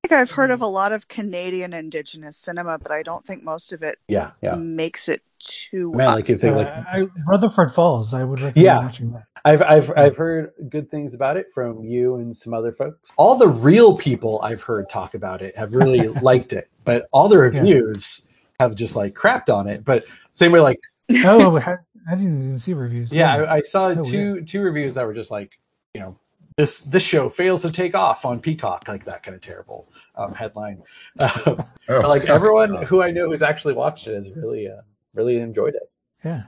[0.03, 3.43] I think I've heard of a lot of Canadian Indigenous cinema, but I don't think
[3.43, 4.55] most of it yeah, yeah.
[4.55, 8.13] makes it to I mean, like, think, like uh, I, Rutherford Falls.
[8.13, 8.79] I would recommend yeah.
[8.79, 9.23] watching that.
[9.45, 13.11] I've I've I've heard good things about it from you and some other folks.
[13.17, 17.29] All the real people I've heard talk about it have really liked it, but all
[17.29, 18.65] the reviews yeah.
[18.65, 19.85] have just like crapped on it.
[19.85, 20.79] But same way, like
[21.25, 23.11] oh, I didn't even see reviews.
[23.11, 24.47] Yeah, I, I, saw oh, two weird.
[24.47, 25.51] two reviews that were just like
[25.93, 26.17] you know
[26.57, 30.33] this this show fails to take off on Peacock, like that kind of terrible um,
[30.33, 30.83] headline.
[31.19, 34.81] Um, oh, like everyone who I know who's actually watched it has really uh,
[35.13, 35.89] really enjoyed it.
[36.23, 36.43] Yeah.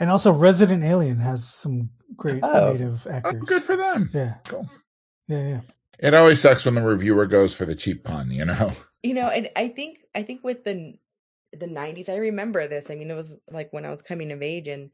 [0.00, 2.72] And also, Resident Alien has some great oh.
[2.72, 3.34] native actors.
[3.36, 4.10] Oh, good for them.
[4.12, 4.34] Yeah.
[4.46, 4.68] Cool.
[5.28, 5.60] Yeah, yeah.
[5.98, 8.72] It always sucks when the reviewer goes for the cheap pun, you know.
[9.02, 10.94] You know, and I think I think with the
[11.52, 12.90] the 90s, I remember this.
[12.90, 14.90] I mean, it was like when I was coming of age and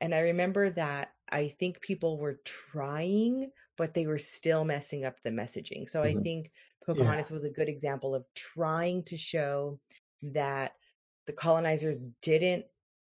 [0.00, 5.22] and I remember that I think people were trying, but they were still messing up
[5.22, 5.88] the messaging.
[5.88, 6.18] So mm-hmm.
[6.18, 6.50] I think
[6.84, 7.34] Pocahontas yeah.
[7.34, 9.78] was a good example of trying to show
[10.22, 10.72] that
[11.26, 12.64] the colonizers didn't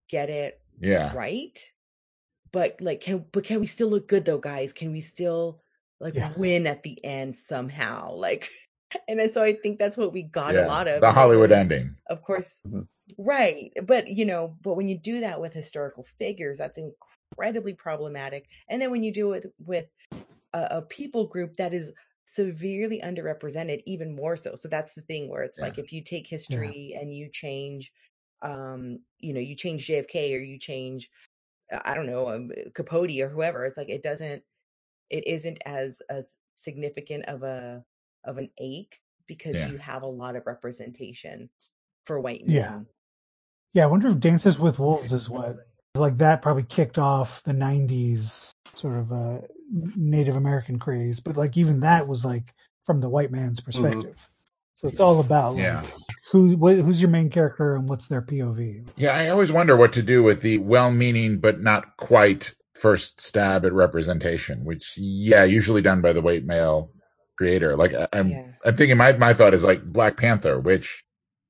[0.09, 1.73] get it yeah right
[2.53, 5.61] but like can but can we still look good though guys can we still
[6.01, 6.33] like yeah.
[6.37, 8.51] win at the end somehow like
[9.09, 10.65] and then so i think that's what we got yeah.
[10.65, 12.83] a lot of the hollywood was, ending of course mm-hmm.
[13.19, 18.47] right but you know but when you do that with historical figures that's incredibly problematic
[18.69, 19.87] and then when you do it with
[20.53, 21.93] a, a people group that is
[22.27, 25.65] severely underrepresented even more so so that's the thing where it's yeah.
[25.65, 27.93] like if you take history and you change
[28.45, 31.11] um, you know, you change JFK or you change,
[31.73, 33.65] uh, I don't know, um, Capote or whoever.
[33.65, 34.43] It's like it doesn't,
[35.11, 37.83] it isn't as as significant of a
[38.25, 39.69] of an ache because yeah.
[39.69, 41.49] you have a lot of representation
[42.07, 42.57] for white men.
[42.57, 42.81] Yeah,
[43.73, 43.85] yeah.
[43.85, 45.57] I wonder if Dances with Wolves is what
[45.95, 49.39] like that probably kicked off the '90s sort of uh,
[49.97, 52.53] Native American craze, but like even that was like
[52.85, 53.67] from the white man's mm-hmm.
[53.67, 54.17] perspective.
[54.17, 54.34] Mm-hmm.
[54.75, 55.83] So it's all about yeah.
[55.83, 55.93] Like,
[56.31, 58.89] who who's your main character and what's their POV.
[58.97, 63.65] Yeah, I always wonder what to do with the well-meaning but not quite first stab
[63.65, 66.91] at representation, which yeah, usually done by the white male
[67.39, 67.77] creator.
[67.77, 68.47] Like I'm yeah.
[68.65, 71.05] I'm thinking my my thought is like Black Panther, which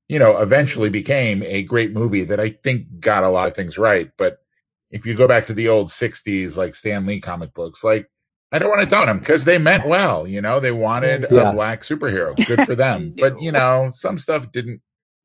[0.07, 3.79] you know eventually became a great movie that I think got a lot of things
[3.79, 4.39] right, but
[4.91, 8.09] if you go back to the old 60s like Stan Lee comic books, like
[8.55, 10.29] I don't want to doubt them because they meant well.
[10.29, 11.51] You know, they wanted yeah.
[11.51, 12.37] a black superhero.
[12.47, 13.15] Good for them.
[13.19, 14.81] but you know, some stuff didn't.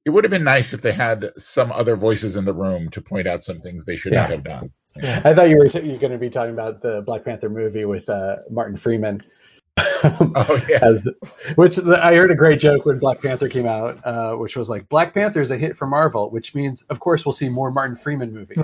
[0.06, 3.02] It would have been nice if they had some other voices in the room to
[3.02, 4.22] point out some things they should yeah.
[4.22, 4.72] not have done.
[4.96, 5.22] Yeah.
[5.24, 7.86] I thought you were t- you going to be talking about the Black Panther movie
[7.86, 9.22] with uh, Martin Freeman.
[9.78, 11.08] oh yeah, As,
[11.56, 14.90] which I heard a great joke when Black Panther came out, uh, which was like
[14.90, 17.96] Black Panther is a hit for Marvel, which means of course we'll see more Martin
[17.96, 18.58] Freeman movies.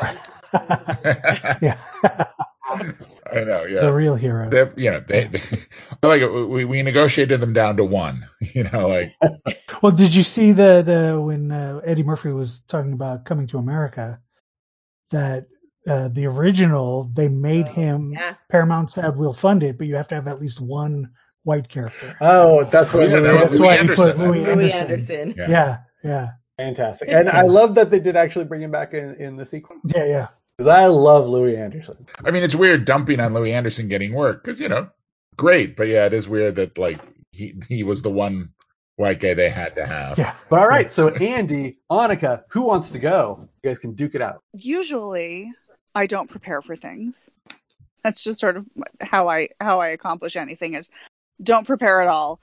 [1.62, 1.78] yeah.
[3.34, 3.82] I know, yeah.
[3.82, 4.50] The real hero.
[4.50, 5.42] They're, you know, they, they
[6.04, 8.28] like we, we negotiated them down to one.
[8.54, 9.12] You know, like.
[9.82, 13.58] well, did you see that uh, when uh, Eddie Murphy was talking about coming to
[13.58, 14.20] America,
[15.10, 15.48] that
[15.88, 18.36] uh, the original they made oh, him yeah.
[18.52, 21.10] Paramount said we'll fund it, but you have to have at least one
[21.42, 22.16] white character.
[22.22, 23.10] Oh, that's what.
[23.10, 24.08] Yeah, that's Louie why Anderson.
[24.08, 24.80] he put Louie, Louie Anderson.
[24.80, 25.34] Anderson.
[25.36, 25.50] Yeah.
[25.50, 26.30] yeah, yeah.
[26.58, 29.82] Fantastic, and I love that they did actually bring him back in in the sequence.
[29.94, 30.28] Yeah, yeah.
[30.58, 32.08] Because I love Louie Anderson.
[32.24, 34.90] I mean, it's weird dumping on Louie Anderson getting work because you know,
[35.36, 37.02] great, but yeah, it is weird that like
[37.32, 38.54] he he was the one
[38.96, 40.18] white guy they had to have.
[40.18, 40.36] Yeah.
[40.50, 43.50] But all right, so Andy, Annika, who wants to go?
[43.64, 44.42] You guys can duke it out.
[44.54, 45.52] Usually,
[45.94, 47.30] I don't prepare for things.
[48.04, 48.66] That's just sort of
[49.02, 50.90] how I how I accomplish anything is
[51.44, 52.40] don't prepare at all.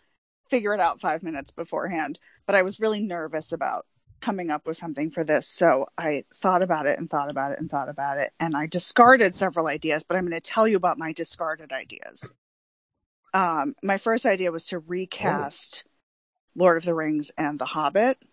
[0.50, 2.18] Figure it out 5 minutes beforehand.
[2.46, 3.86] But I was really nervous about
[4.22, 5.46] coming up with something for this.
[5.46, 8.32] So I thought about it and thought about it and thought about it.
[8.40, 12.32] And I discarded several ideas, but I'm going to tell you about my discarded ideas.
[13.34, 15.90] Um, my first idea was to recast oh.
[16.54, 18.24] Lord of the Rings and The Hobbit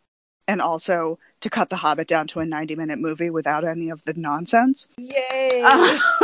[0.47, 4.03] and also to cut The Hobbit down to a 90 minute movie without any of
[4.05, 4.87] the nonsense.
[4.97, 5.63] Yay!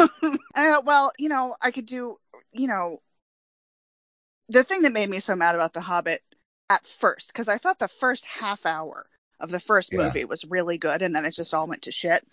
[0.57, 2.17] Uh, well, you know, I could do,
[2.53, 3.01] you know,
[4.47, 6.23] the thing that made me so mad about The Hobbit
[6.69, 9.07] at first, because I thought the first half hour
[9.39, 10.03] of the first Yeah.
[10.05, 12.25] movie was really good, and then it just all went to shit.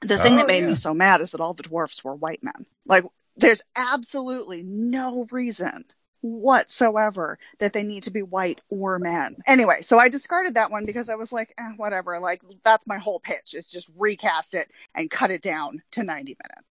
[0.00, 0.68] The thing Oh, that made yeah.
[0.70, 2.66] me so mad is that all the dwarfs were white men.
[2.84, 3.04] Like,
[3.36, 5.84] there's absolutely no reason
[6.20, 9.36] whatsoever that they need to be white or men.
[9.46, 12.18] Anyway, so I discarded that one because I was like, eh, whatever.
[12.18, 16.36] Like, that's my whole pitch is just recast it and cut it down to 90
[16.42, 16.68] minutes.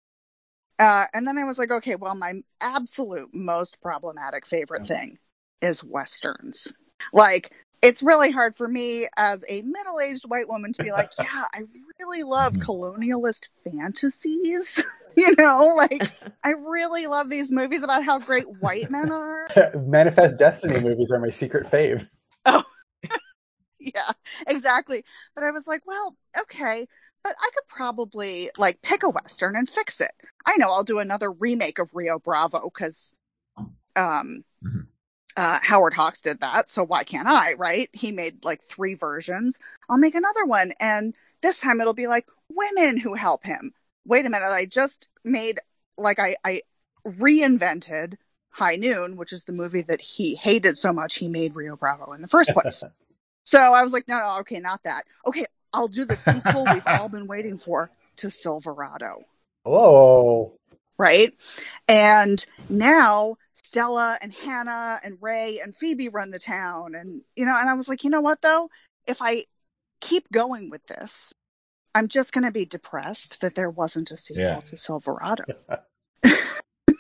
[0.78, 5.18] Uh, and then I was like, okay, well, my absolute most problematic favorite thing
[5.62, 6.72] is westerns.
[7.12, 7.52] Like,
[7.82, 11.46] it's really hard for me as a middle aged white woman to be like, yeah,
[11.54, 11.64] I
[12.00, 12.64] really love Mhm.
[12.66, 14.84] colonialist fantasies.
[15.18, 16.12] you know, like,
[16.44, 19.48] I really love these movies about how great white men are.
[19.76, 22.08] Manifest Destiny movies are my secret fave.
[22.46, 22.64] Oh,
[23.80, 24.12] yeah,
[24.48, 25.04] exactly.
[25.36, 26.88] But I was like, well, okay,
[27.24, 30.12] but I could probably like pick a western and fix it.
[30.46, 33.14] I know I'll do another remake of Rio Bravo because
[33.96, 34.88] um Mhm.
[35.38, 37.90] Uh Howard Hawks did that, so why can't I, right?
[37.94, 39.60] He made like three versions.
[39.90, 43.74] I'll make another one and this time it'll be like women who help him.
[44.06, 45.60] Wait a minute, I just made
[45.98, 46.62] like I I
[47.08, 48.18] reinvented
[48.52, 52.12] High Noon, which is the movie that he hated so much he made Rio Bravo
[52.14, 52.84] in the first place.
[53.46, 55.06] So I was like, no, no, okay, not that.
[55.26, 59.24] Okay, I'll do the sequel we've all been waiting for to Silverado,
[59.64, 60.54] Whoa.
[61.00, 61.34] right?
[61.88, 66.96] And now Stella and Hannah and Ray and Phoebe run the town.
[66.96, 68.70] And, you know, and I was like, you know what, though?
[69.08, 69.46] If I
[70.02, 71.32] keep going with this,
[71.94, 74.60] I'm just going to be depressed that there wasn't a sequel Yeah.
[74.60, 75.44] to Silverado.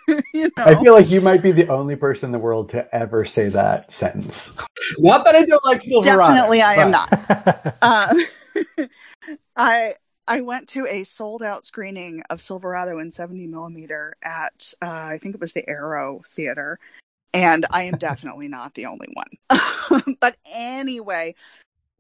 [0.33, 0.63] you know?
[0.65, 3.49] I feel like you might be the only person in the world to ever say
[3.49, 4.51] that sentence.
[4.97, 6.33] Not that I don't like Silverado.
[6.33, 7.75] Definitely, I am not.
[7.81, 8.87] Um,
[9.55, 9.93] I
[10.29, 15.17] I went to a sold out screening of Silverado in 70 millimeter at uh, I
[15.17, 16.79] think it was the Arrow Theater,
[17.33, 20.13] and I am definitely not the only one.
[20.21, 21.33] but anyway,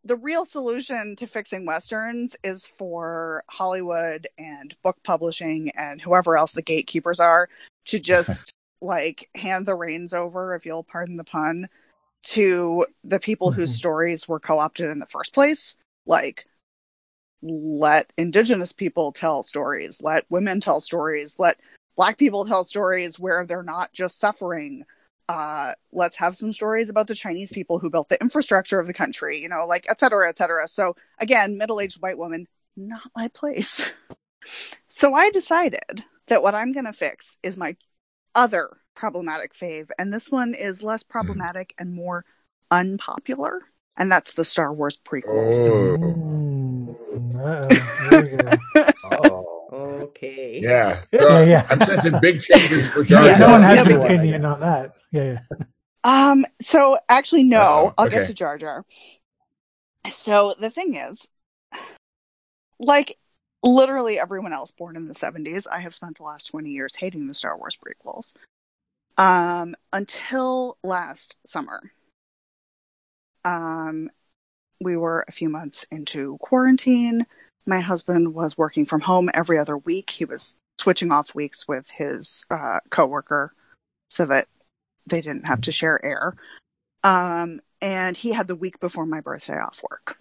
[0.05, 6.53] the real solution to fixing westerns is for Hollywood and book publishing and whoever else
[6.53, 7.49] the gatekeepers are
[7.85, 11.67] to just like hand the reins over, if you'll pardon the pun,
[12.21, 13.77] to the people whose Mhm.
[13.77, 15.77] stories were co-opted in the first place.
[16.05, 16.45] Like,
[17.41, 21.59] let indigenous people tell stories, let women tell stories, let
[21.95, 24.85] black people tell stories where they're not just suffering.
[25.27, 28.93] Uh, let's have some stories about the Chinese people who built the infrastructure of the
[28.93, 30.67] country, you know, like et cetera, et cetera.
[30.67, 33.89] So again, middle-aged white woman, not my place.
[34.87, 37.75] so I decided that what I'm going to fix is my
[38.33, 42.25] other problematic fave, and this one is less problematic and more
[42.71, 43.61] unpopular,
[43.97, 45.69] and that's the Star Wars prequels.
[45.69, 46.58] Oh.
[46.89, 47.69] Uh-oh.
[48.09, 48.85] There we go.
[49.05, 49.55] Oh.
[49.71, 50.59] Okay.
[50.61, 51.01] Yeah.
[51.11, 51.67] Yeah, So, yeah.
[51.69, 54.95] I'm sensing big changes for Jar Yeah, no one has Yeah, an opinion on that.
[55.11, 55.57] Yeah, yeah.
[56.03, 58.85] Um, so actually, no, Uh-oh, I'll get to Jar Jar.
[60.09, 61.27] So the thing is,
[62.79, 63.17] like
[63.63, 67.27] literally everyone else born in the 70s, I have spent the last 20 years hating
[67.27, 68.33] the Star Wars prequels.
[69.17, 71.81] Um, until last summer.
[73.43, 74.09] Um,
[74.79, 77.25] we were a few months into quarantine.
[77.65, 80.09] My husband was working from home every other week.
[80.09, 83.53] He was switching off weeks with his uh, coworker
[84.09, 84.47] so that
[85.05, 86.35] they didn't have to share air.
[87.03, 90.17] Um, and he had the week before my birthday off work.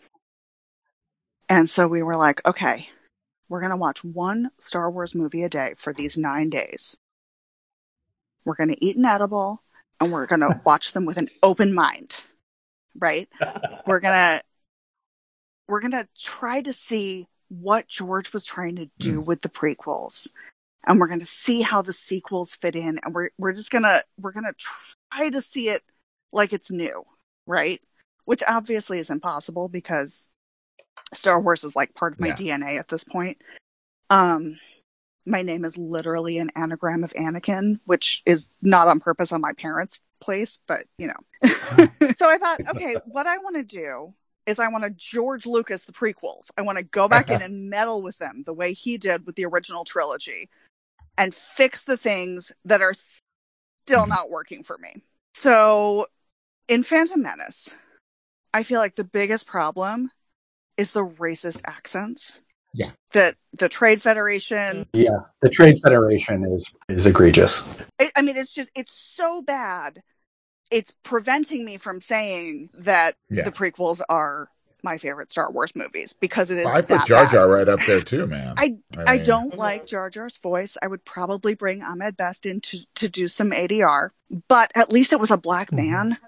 [1.48, 2.88] And so we were like, okay,
[3.48, 6.96] we're going to watch one Star Wars movie a day for these nine days.
[8.44, 9.62] We're going to eat an edible
[10.00, 12.22] and we're going to watch them with an open mind.
[12.98, 13.28] Right?
[13.86, 14.42] We're going to,
[15.68, 20.28] we're to try to see what George was trying to do with the prequels.
[20.86, 23.00] And we're going to see how the sequels fit in.
[23.02, 24.54] And we're, we're just going to, we're to
[25.12, 25.82] try to see it
[26.32, 27.04] like it's new.
[27.46, 27.80] Right?
[28.24, 30.28] Which obviously is impossible because
[31.14, 32.34] Star Wars is like part of my Yeah.
[32.34, 33.40] DNA at this point.
[34.10, 34.58] Um,
[35.26, 39.52] my name is literally an anagram of Anakin, which is not on purpose on my
[39.52, 41.48] parents' place, but you know.
[42.14, 44.14] so I thought, okay, what I want to do
[44.46, 46.50] is I want to George Lucas the prequels.
[46.56, 49.36] I want to go back in and meddle with them the way he did with
[49.36, 50.48] the original trilogy
[51.16, 54.08] and fix the things that are still Mhm.
[54.08, 55.02] not working for me.
[55.34, 56.06] So
[56.68, 57.74] in Phantom Menace,
[58.54, 60.10] I feel like the biggest problem
[60.76, 62.40] is the racist accents.
[62.78, 62.90] Yeah.
[63.12, 67.60] That the Trade Federation, Yeah, the Trade Federation is is egregious.
[68.00, 70.02] I, I mean, it's just, it's so bad.
[70.70, 73.42] It's preventing me from saying that Yeah.
[73.42, 74.48] the prequels are
[74.84, 76.68] my favorite Star Wars movies because it is.
[76.68, 77.26] I put Jar.
[77.26, 78.54] Jar right up there too, man.
[78.56, 78.76] I
[79.08, 80.76] I mean, don't like Jar Jar's voice.
[80.80, 84.10] I would probably bring Ahmed Best in to, to do some ADR,
[84.46, 85.76] but at least it was a black Mhm.
[85.78, 86.18] man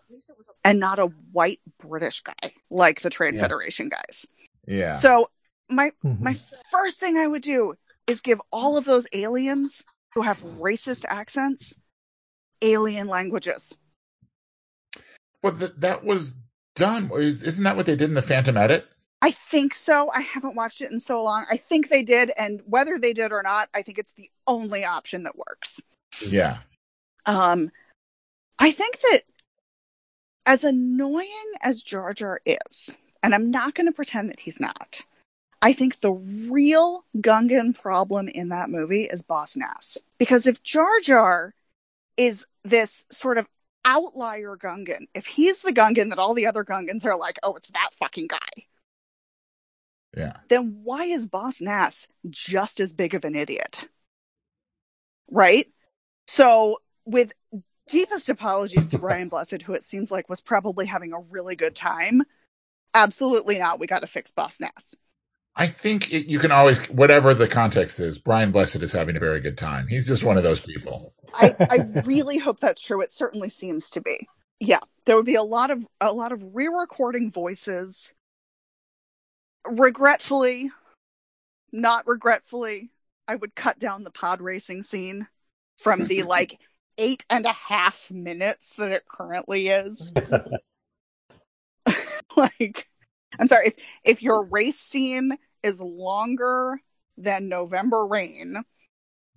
[0.65, 3.41] and not a white British guy like the Trade Yeah.
[3.43, 4.27] Federation guys.
[4.67, 4.95] Yeah.
[4.95, 5.31] So
[5.71, 6.21] my Mhm.
[6.21, 6.35] my
[6.71, 7.75] first thing I would do
[8.07, 11.79] is give all of those aliens who have racist accents
[12.63, 13.79] alien languages.
[15.43, 16.35] Well, th- that was
[16.75, 17.11] done.
[17.15, 18.87] Is- Isn't that what they did in the Phantom Edit?
[19.23, 20.11] I think so.
[20.13, 21.47] I haven't watched it in so long.
[21.51, 24.85] I think they did, and whether they did or not, I think it's the only
[24.85, 25.81] option that works.
[26.27, 26.63] Yeah.
[27.27, 27.71] Um,
[28.59, 29.23] I think that
[30.47, 35.03] as annoying as Jar Jar is, and I'm not going to pretend that he's not,
[35.63, 39.99] I think the real Gungan problem in that movie is Boss Nass.
[40.19, 41.55] Because if Jar Jar
[42.17, 43.47] is this sort of
[43.85, 47.69] outlier Gungan, if he's the Gungan that all the other Gungans are like, oh, it's
[47.71, 48.65] that fucking guy,
[50.17, 50.39] Yeah.
[50.49, 53.89] then why is Boss Nass just as big of an idiot?
[55.31, 55.69] Right?
[56.27, 57.33] So, with
[57.89, 61.75] deepest apologies to Brian Blessed, who it seems like was probably having a really good
[61.75, 62.23] time,
[62.95, 63.79] absolutely not.
[63.79, 64.95] We got to fix Boss Nass.
[65.57, 69.21] I think it, you can always, whatever the context is, Brian Blessed is having a
[69.21, 69.87] very good time.
[69.89, 71.13] He's just one of those people.
[71.35, 73.01] I, I really hope that's true.
[73.01, 74.29] It certainly seems to be.
[74.61, 78.15] Yeah, there would be a lot of a lot of re-recording voices.
[79.67, 80.71] Regretfully,
[81.73, 82.91] not regretfully,
[83.27, 85.29] I would cut down the pod racing scene
[85.77, 86.59] from the like
[86.99, 90.13] eight and a half minutes that it currently is.
[92.37, 92.90] like,
[93.39, 93.75] I'm sorry if
[94.05, 96.81] if your race scene is longer
[97.17, 98.63] than November Rain,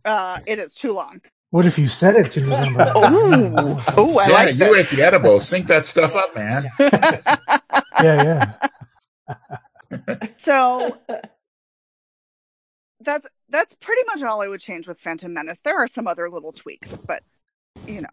[0.06, 1.22] uh, it is too long.
[1.52, 2.92] What if you said it to November?
[2.96, 4.92] Oh, oh, I yeah, like you this.
[4.92, 5.40] ate the edible.
[5.40, 6.68] Sync that stuff up, man.
[6.80, 7.24] yeah,
[8.02, 8.54] yeah.
[10.38, 10.98] so
[13.02, 15.60] that's that's pretty much all I would change with Phantom Menace.
[15.60, 17.22] There are some other little tweaks, but
[17.86, 18.10] you know,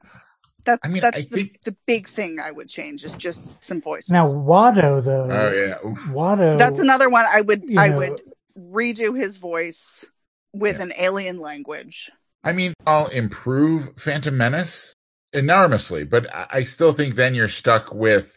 [0.65, 3.49] that's I mean, that's I the, think- the big thing I would change is just
[3.63, 4.11] some voices.
[4.11, 5.29] Now Watto though.
[5.31, 5.89] Oh yeah.
[5.89, 5.99] Oof.
[6.15, 6.59] Watto.
[6.59, 8.23] that's another one I would I know- would
[8.59, 10.05] redo his voice
[10.53, 10.83] with Yeah.
[10.85, 12.11] an alien language.
[12.43, 14.95] I mean, I'll improve Phantom Menace
[15.33, 18.37] enormously, but I I still think then you're stuck with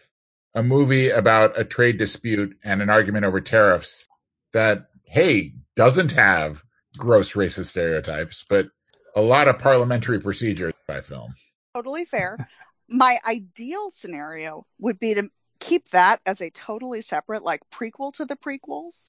[0.55, 4.07] a movie about a trade dispute and an argument over tariffs
[4.51, 6.61] that, hey, doesn't have
[6.97, 8.67] gross racist stereotypes, but
[9.15, 11.33] a lot of parliamentary procedure by film.
[11.73, 12.49] Totally fair.
[12.87, 18.25] My ideal scenario would be to keep that as a totally separate, like prequel to
[18.25, 19.07] the prequels,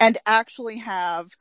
[0.00, 1.32] and actually have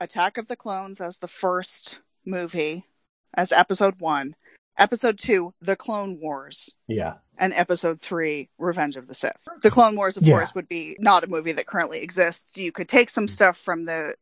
[0.00, 2.86] Attack of the Clones as the first movie,
[3.34, 4.36] as episode one,
[4.78, 7.14] episode two, The Clone Wars, Yeah.
[7.36, 9.46] and episode three, Revenge of the Sith.
[9.62, 10.34] The Clone Wars, of Yeah.
[10.34, 12.56] course, would be not a movie that currently exists.
[12.56, 13.30] You could take some mm.
[13.30, 14.14] stuff from the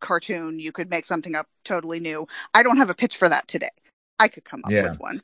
[0.00, 2.26] cartoon, you could make something up totally new.
[2.52, 3.70] I don't have a pitch for that today.
[4.18, 4.90] I could come up Yeah.
[4.90, 5.20] with one.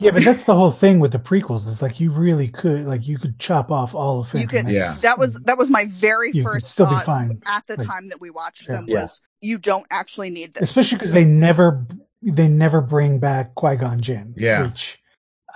[0.00, 1.68] Yeah, but that's the whole thing with the prequels.
[1.68, 4.72] Is like you really could, like you could chop off all of You Phantom could-
[4.72, 5.00] Menace.
[5.02, 8.08] That was that was my very you first still be fine, at the Like, time
[8.08, 8.74] that we watched yeah.
[8.74, 9.02] them Yeah.
[9.02, 10.64] was you don't actually need this.
[10.64, 11.86] especially because they never
[12.22, 14.34] they never bring back Qui Gon Jinn.
[14.36, 14.62] Yeah.
[14.62, 14.98] which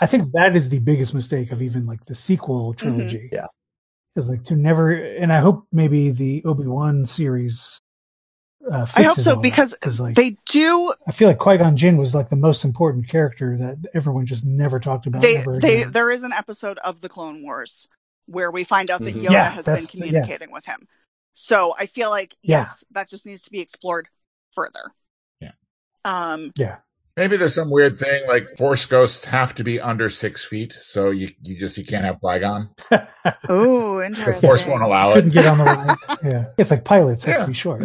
[0.01, 2.97] I think that is the biggest mistake of even like the sequel mm-hmm.
[2.97, 3.31] trilogy.
[3.33, 3.47] Yeah.
[4.14, 7.81] is like to never, and I hope maybe the Obi Wan series.
[8.71, 11.57] Uh, I hope so all because that, 'cause, like they do I feel like Qui
[11.59, 15.23] Gon Jinn was like the most important character that everyone just never talked about.
[15.23, 17.89] they ever they there is an episode of the Clone Wars
[18.27, 19.23] where we find out that Mhm.
[19.25, 20.05] Yoda Yeah, has been that's the- yeah.
[20.09, 20.81] communicating with him.
[21.33, 22.59] So I feel like Yeah.
[22.59, 24.09] yes, that just needs to be explored
[24.53, 24.93] further.
[25.41, 25.53] Yeah.
[26.05, 26.77] Um yeah.
[27.16, 31.11] Maybe there's some weird thing like Force ghosts have to be under six feet, so
[31.11, 32.71] you, you just you can't have Qui-Gon.
[33.49, 34.49] Oh, The interesting.
[34.49, 35.14] Force won't allow it.
[35.14, 35.97] Couldn't get on the ride.
[36.25, 37.41] Yeah, it's like pilots have Yeah.
[37.41, 37.83] to be short.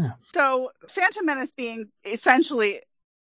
[0.00, 0.12] Yeah.
[0.34, 2.80] So Phantom Menace being essentially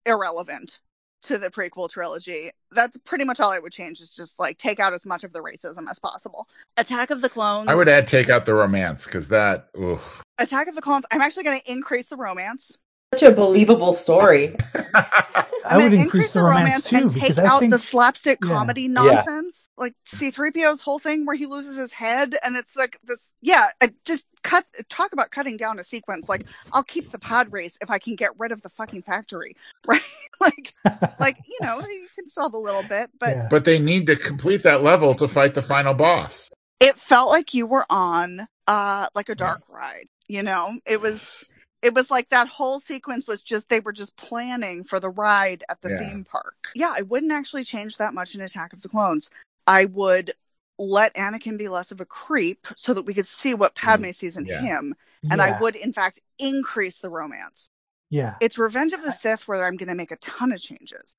[0.05, 0.80] irrelevant
[1.24, 2.51] to the prequel trilogy.
[2.72, 5.34] That's pretty much all I would change is just like take out as much of
[5.34, 6.47] the racism as possible.
[6.78, 7.68] Attack of the Clones.
[7.68, 9.70] I would add take out the romance because that.
[9.80, 10.24] Oof.
[10.38, 11.05] Attack of the Clones.
[11.11, 12.78] I'm actually going to increase the romance.
[13.14, 14.55] Such a believable story.
[14.76, 18.49] I I'm would gonna increase the romance, too and take out think the slapstick yeah.
[18.49, 23.32] comedy nonsense, like C-3PO's whole thing where he loses his head, and it's like this.
[23.41, 23.68] Yeah,
[24.05, 24.66] just cut.
[24.88, 26.30] Talk about cutting down a sequence.
[26.30, 29.58] Like I'll keep the pod race if I can get rid of the fucking factory,
[29.88, 30.01] right?
[30.39, 30.74] like,
[31.20, 33.47] like you know, you can solve a little bit, but yeah.
[33.49, 36.49] but they need to complete that level to fight the final boss.
[36.80, 41.45] it felt like you were on uh like a dark ride you know it was
[41.82, 45.63] it was like that whole sequence was just they were just planning for the ride
[45.69, 45.99] at the Yeah.
[45.99, 49.30] theme park yeah i wouldn't actually change that much in attack of the clones
[49.67, 50.34] i would
[50.80, 54.11] let Anakin be less of a creep so that we could see what mm, Padme
[54.11, 54.61] sees in yeah.
[54.61, 54.95] him.
[55.30, 57.69] And yeah, I would, in fact, increase the romance.
[58.09, 61.15] yeah, It's Revenge of the Sith where I'm going to make a ton of changes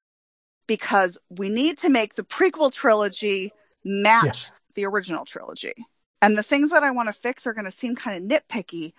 [0.67, 3.53] because we need to make the prequel trilogy
[3.85, 5.75] match the original trilogy.
[6.23, 8.93] And the things that I want to fix are going to seem kind of nitpicky,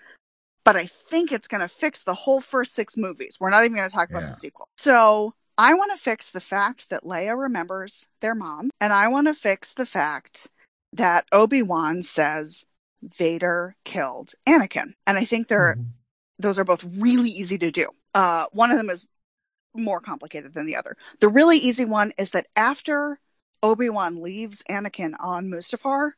[0.70, 3.38] but I think it's going to fix the whole first six movies.
[3.40, 4.28] We're not even going to talk about Yeah.
[4.28, 4.68] the sequel.
[4.78, 9.26] So I want to fix the fact that Leia remembers their mom, and I want
[9.26, 10.52] to fix the fact
[10.94, 12.68] that Obi-Wan says
[13.02, 14.94] Vader killed Anakin.
[15.08, 15.94] And I think they're Mhm.
[16.38, 17.90] those are both really easy to do.
[18.14, 19.08] Uh, one of them is
[19.74, 20.96] more complicated than the other.
[21.20, 23.20] The really easy one is that after
[23.64, 26.12] Obi-Wan leaves Anakin on Mustafar,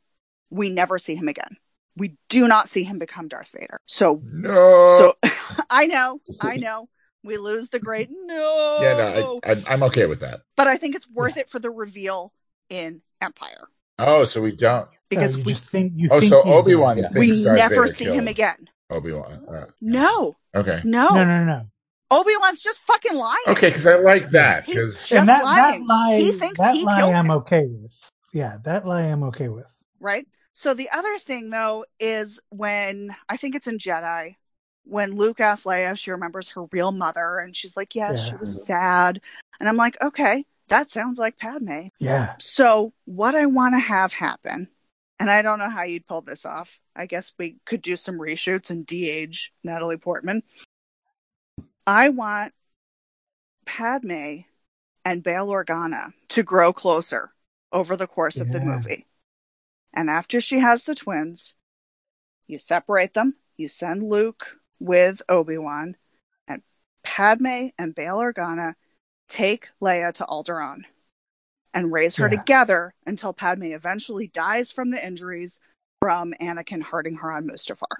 [0.49, 1.55] we never see him again.
[2.01, 3.79] We do not see him become Darth Vader.
[3.85, 4.87] So, No.
[4.97, 5.13] so
[5.69, 6.89] I know, I know,
[7.23, 8.77] we lose the great no.
[8.81, 10.41] yeah, no, I, I, I'm okay with that.
[10.57, 12.33] but I think it's worth it for the reveal
[12.69, 13.67] in Empire
[13.99, 14.89] Oh, so we don't.
[15.11, 16.95] because Uh, you we just think you Oh, think so Obi Wan.
[16.97, 17.11] dead.
[17.15, 18.67] we never see him again.
[18.89, 19.45] Obi Wan.
[19.47, 20.81] Uh, No, okay.
[20.83, 21.61] no, No, no, no.
[22.09, 23.37] Obi Wan's just fucking lying.
[23.49, 24.65] Okay, because I like that.
[24.65, 25.85] He's Because just that, lying.
[25.85, 27.31] that lie, he thinks that he lie killed I'm him.
[27.45, 27.91] okay with.
[28.33, 29.67] Yeah, that lie I'm okay with.
[29.99, 30.25] right?
[30.53, 34.35] So the other thing though is when I think it's in Jedi
[34.83, 38.35] when Luke asks Leia if she remembers her real mother and she's like, "Yeah, she
[38.35, 39.21] was sad."
[39.59, 44.13] And I'm like, "Okay, that sounds like Padme." Yeah, So, what I want to have
[44.13, 44.69] happen,
[45.19, 46.79] and I don't know how you'd pull this off.
[46.95, 50.43] I guess we could do some reshoots and de-age Natalie Portman.
[51.85, 52.53] I want
[53.65, 54.39] Padme
[55.05, 57.33] and Bail Organa to grow closer
[57.71, 59.05] over the course of the movie.
[59.93, 61.55] And after she has the twins,
[62.47, 65.95] you separate them, you send Luke with Obi-Wan,
[66.47, 66.61] and
[67.03, 68.75] Padme and Bail Organa
[69.27, 70.83] take Leia to Alderaan
[71.73, 72.37] and raise her Yeah.
[72.39, 75.59] together until Padme eventually dies from the injuries
[75.99, 77.97] from Anakin hurting her on Mustafar.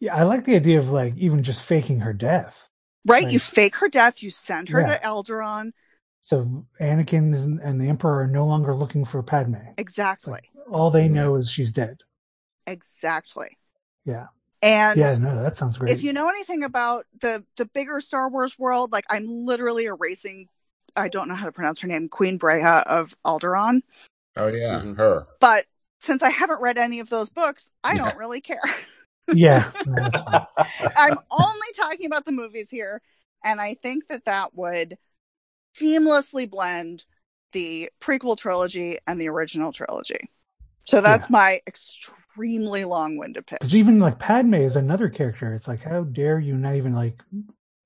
[0.00, 0.14] yeah.
[0.16, 2.68] I like the idea of like even just faking her death.
[3.06, 3.30] Right?
[3.30, 4.96] You fake her death, you send her Yeah.
[4.98, 5.72] to Alderaan.
[6.24, 9.56] So Anakin and the Emperor are no longer looking for Padme.
[9.76, 10.32] Exactly.
[10.32, 11.98] like, all they know is she's dead.
[12.66, 13.58] Exactly.
[14.06, 14.28] Yeah,
[14.62, 15.16] And yeah.
[15.18, 15.92] No, that sounds great.
[15.92, 20.48] if you know anything about the the bigger Star Wars world, like I'm literally erasing
[20.96, 23.82] I don't know how to pronounce her name, Queen Breha of Alderaan.
[24.36, 24.96] oh yeah, Mhm.
[24.96, 25.26] her.
[25.40, 25.66] But
[26.00, 28.62] since I haven't read any of those books, I don't really care.
[29.28, 30.46] yeah, that's fine.
[30.96, 33.02] I'm only talking about the movies here,
[33.44, 34.96] and I think that that would
[35.74, 37.04] seamlessly blend
[37.52, 40.30] the prequel trilogy and the original trilogy.
[40.86, 43.58] So that's my extremely long-winded pitch.
[43.60, 45.54] Because even like Padme is another character.
[45.54, 47.22] It's like, how dare you not even like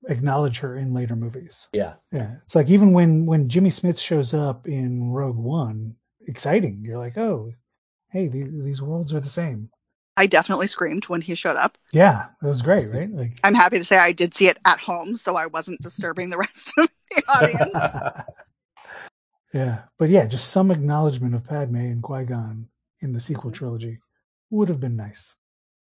[0.07, 1.67] acknowledge her in later movies?
[1.71, 1.93] Yeah.
[2.11, 5.95] Yeah, it's like even when when Jimmy Smits shows up in Rogue One,
[6.27, 6.81] exciting.
[6.81, 7.53] You're like, oh,
[8.11, 9.69] hey, these, these worlds are the same.
[10.19, 11.77] I definitely screamed when he showed up.
[11.93, 13.09] Yeah, it was great, right?
[13.09, 16.29] Like, I'm happy to say I did see it at home, so I wasn't disturbing
[16.29, 17.95] the rest of the audience.
[19.53, 22.67] yeah, but yeah, just some acknowledgement of Padme and Qui Gon
[22.99, 23.55] in the sequel Mhm.
[23.55, 23.99] trilogy
[24.49, 25.35] would have been nice.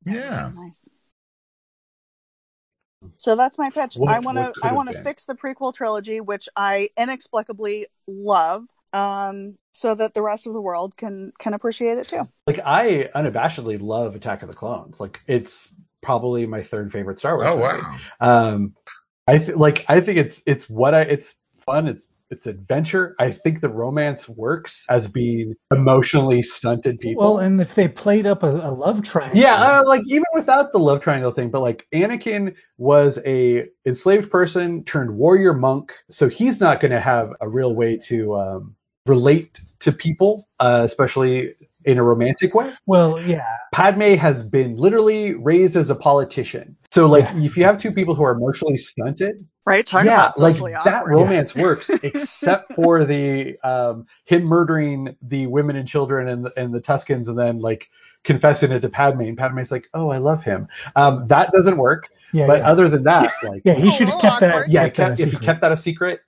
[0.05, 0.51] Yeah.
[0.55, 0.88] Nice.
[3.17, 3.95] So that's my pitch.
[3.95, 8.65] What- I want to I want to fix the prequel trilogy, which I inexplicably love,
[8.94, 12.28] um, so that the rest of the world can can appreciate it too.
[12.48, 15.00] like I unabashedly love Attack of the Clones.
[15.00, 17.48] Like it's probably my third favorite Star Wars.
[17.50, 17.84] Oh movie.
[17.84, 17.98] wow.
[18.20, 18.76] Um,
[19.28, 19.86] I th- like.
[19.88, 21.02] I think it's it's what I.
[21.02, 21.36] It's
[21.66, 21.88] fun.
[21.88, 23.16] It's it's adventure.
[23.20, 27.24] I think the romance works as being emotionally stunted people.
[27.24, 30.72] Well, and if they played up a, a love triangle, yeah, uh, like even without
[30.72, 36.28] the love triangle thing, but like Anakin was a enslaved person turned warrior monk, so
[36.30, 38.76] he's not going to have a real way to um,
[39.06, 42.72] relate to people, uh, especially in a romantic way.
[42.86, 43.43] well, yeah,
[43.74, 46.76] Padme has been literally raised as a politician.
[46.91, 47.41] So like Yeah.
[47.45, 49.86] if you have two people who are emotionally stunted, Right?
[49.86, 51.12] Talk yeah, about like socially that awkward.
[51.12, 56.74] romance works except for the um him murdering the women and children and the, and
[56.74, 57.88] the Tuskens and then like
[58.24, 62.10] confessing it to Padme and Padme's like, "Oh, I love him." Um that doesn't work.
[62.34, 62.70] yeah, but yeah.
[62.72, 64.70] other than that, like yeah, he should have kept that.
[64.70, 66.22] yeah, kept that if he kept that a secret,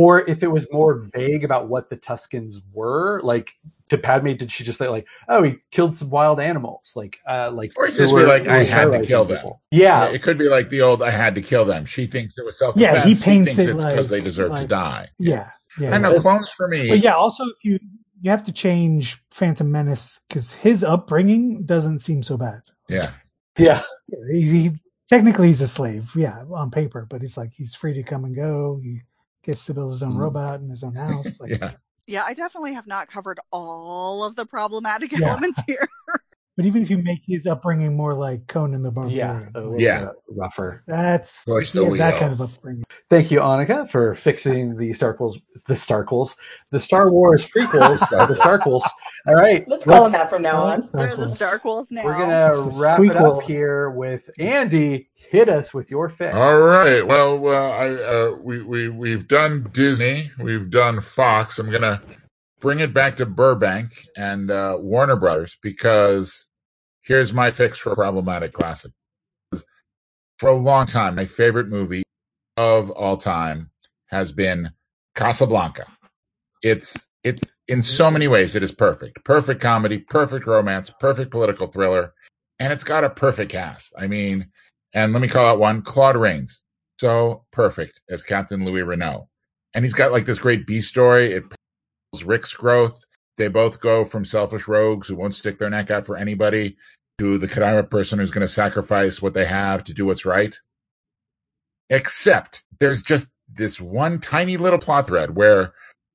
[0.00, 3.50] or if it was more vague about what the Tuskens were, like
[3.88, 7.50] to Padme, did she just say like, "Oh, he killed some wild animals," like, uh,
[7.50, 9.60] like, Or it there just be like, "I had to kill them." people.
[9.72, 12.38] Yeah, Yeah, it could be like the old "I had to kill them." She thinks
[12.38, 13.24] it was self Yeah, he paints
[13.54, 15.08] thinks it it's like- because they deserve to die.
[15.18, 15.94] yeah, yeah.
[15.94, 16.88] I know clones for me.
[16.90, 17.78] But yeah, also if you
[18.20, 22.60] you have to change Phantom Menace because his upbringing doesn't seem so bad.
[22.88, 23.12] Yeah,
[23.58, 23.82] yeah,
[24.30, 24.70] He, he
[25.08, 28.34] technically he's a slave, yeah, on paper, but he's like he's free to come and
[28.36, 28.80] go.
[28.82, 29.02] He
[29.48, 30.18] gets to build his own Mhm.
[30.18, 31.40] robot and his own house.
[31.40, 31.72] Like, yeah.
[32.06, 35.28] Yeah, I definitely have not covered all of the problematic Yeah.
[35.30, 35.88] elements here.
[36.56, 38.94] But even if you make his upbringing more like Conan the Yeah,
[39.32, 40.08] Barbarian, a little Yeah.
[40.28, 40.82] rougher.
[40.86, 42.84] that's Push the yeah, that kind of upbringing.
[43.08, 46.34] Thank you, Annika, for fixing the Starquels, the Starquels,
[46.72, 48.82] the Star Wars prequels, the Starquels.
[49.28, 50.82] All right, Let's call them that from now on.
[50.92, 52.04] They're the Starquels now.
[52.04, 55.07] We're gonna It's the wrap it up here with Andy.
[55.30, 56.34] Hit us with your fix.
[56.34, 57.06] All right.
[57.06, 61.58] Well, uh, I uh, we we we've done Disney, we've done Fox.
[61.58, 62.00] I'm gonna
[62.60, 66.48] bring it back to Burbank and uh, Warner Brothers because
[67.02, 68.92] here's my fix for a problematic classic.
[70.38, 72.04] For a long time, my favorite movie
[72.56, 73.70] of all time
[74.06, 74.70] has been
[75.14, 75.86] Casablanca.
[76.62, 79.22] It's it's in so many ways it is perfect.
[79.24, 82.14] Perfect comedy, perfect romance, perfect political thriller,
[82.58, 83.92] and it's got a perfect cast.
[83.98, 84.50] I mean,
[84.92, 86.62] and let me call out one, Claude Rains.
[87.00, 89.28] So perfect as Captain Louis Renault.
[89.74, 91.32] And he's got like this great B story.
[91.32, 91.44] It
[92.24, 93.04] Rick's growth.
[93.36, 96.76] They both go from selfish rogues who won't stick their neck out for anybody
[97.18, 100.56] to the Kadira person who's going to sacrifice what they have to do what's right.
[101.90, 105.72] Except there's just this one tiny little plot thread where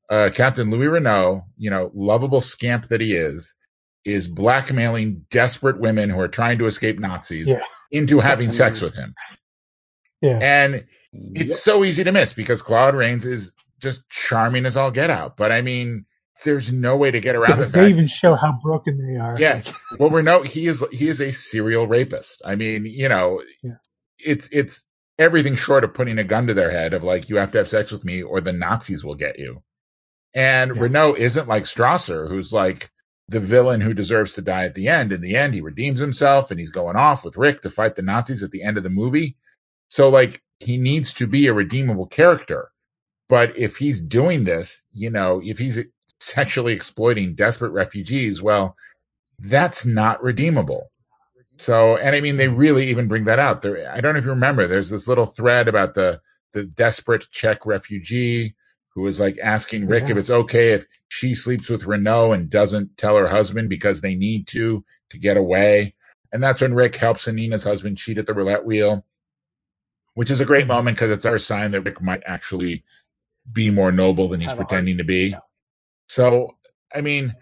[0.09, 3.55] uh, Captain Louis Renault, you know, lovable scamp that he is,
[4.05, 7.63] is blackmailing desperate women who are trying to escape Nazis Yeah.
[7.93, 9.13] Into having sex with him.
[10.21, 10.39] Yeah.
[10.41, 15.09] And it's so easy to miss because Claude Rains is just charming as all get
[15.09, 15.37] out.
[15.37, 16.05] But I mean,
[16.43, 17.89] there's no way to get Yeah, around the but they fact.
[17.91, 19.39] even show how broken they are.
[19.39, 19.61] Yeah.
[19.99, 22.41] Well, we're no, he is, he is a serial rapist.
[22.43, 23.75] I mean, you know, Yeah.
[24.17, 24.83] it's, it's
[25.19, 27.67] everything short of putting a gun to their head of like, you have to have
[27.67, 29.61] sex with me or the Nazis will get you.
[30.33, 30.81] And Yeah.
[30.81, 32.89] Renault isn't like Strasser, who's like
[33.27, 35.13] the villain who deserves to die at the end.
[35.13, 38.01] In the end, he redeems himself and he's going off with Rick to fight the
[38.01, 39.37] Nazis at the end of the movie.
[39.89, 42.69] So like he needs to be a redeemable character.
[43.29, 45.79] But if he's doing this, you know, if he's
[46.19, 48.75] sexually exploiting desperate refugees, well,
[49.39, 50.91] that's not redeemable.
[51.57, 53.61] So, and I mean, they really even bring that out.
[53.61, 54.67] There, I don't know if you remember.
[54.67, 56.19] There's this little thread about the
[56.53, 58.55] the desperate Czech refugee
[58.95, 62.95] who is like asking Rick if it's okay if she sleeps with Renault and doesn't
[62.97, 65.95] tell her husband because they need to to get away.
[66.31, 69.05] And that's when Rick helps Anina's husband cheat at the roulette wheel,
[70.15, 72.83] which is a great moment because it's our sign that Rick might actually
[73.51, 74.69] be more noble than he's Have a heart.
[74.69, 75.29] pretending to be.
[75.29, 75.39] Yeah.
[76.07, 76.55] So,
[76.95, 77.33] I mean,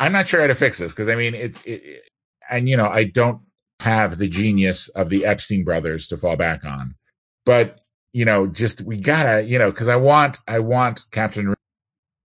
[0.00, 2.02] I'm not sure how to fix this because I mean, it's, it, it-
[2.50, 3.40] and you know, I don't
[3.80, 6.94] have the genius of the Epstein brothers to fall back on,
[7.46, 7.80] but
[8.12, 11.58] you know, just we gotta, you know, because I want, I want Captain Rick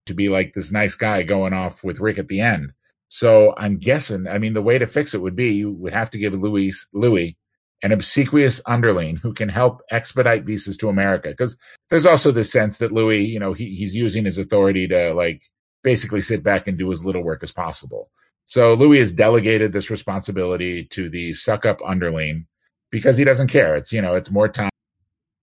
[0.07, 2.73] to be like this nice guy going off with Rick at the end.
[3.09, 6.11] So I'm guessing, I mean, the way to fix it would be you would have
[6.11, 7.37] to give Louis, Louis
[7.83, 11.29] an obsequious underling who can help expedite visas to America.
[11.29, 11.55] Because
[11.89, 15.43] there's also the sense that Louis, you know, he, he's using his authority to like
[15.83, 18.09] basically sit back and do as little work as possible.
[18.45, 22.47] So Louis has delegated this responsibility to the suck up underling
[22.91, 23.75] because he doesn't care.
[23.75, 24.69] It's, you know, it's more time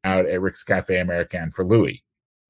[0.04, 2.04] out at Rick's Cafe American for Louis.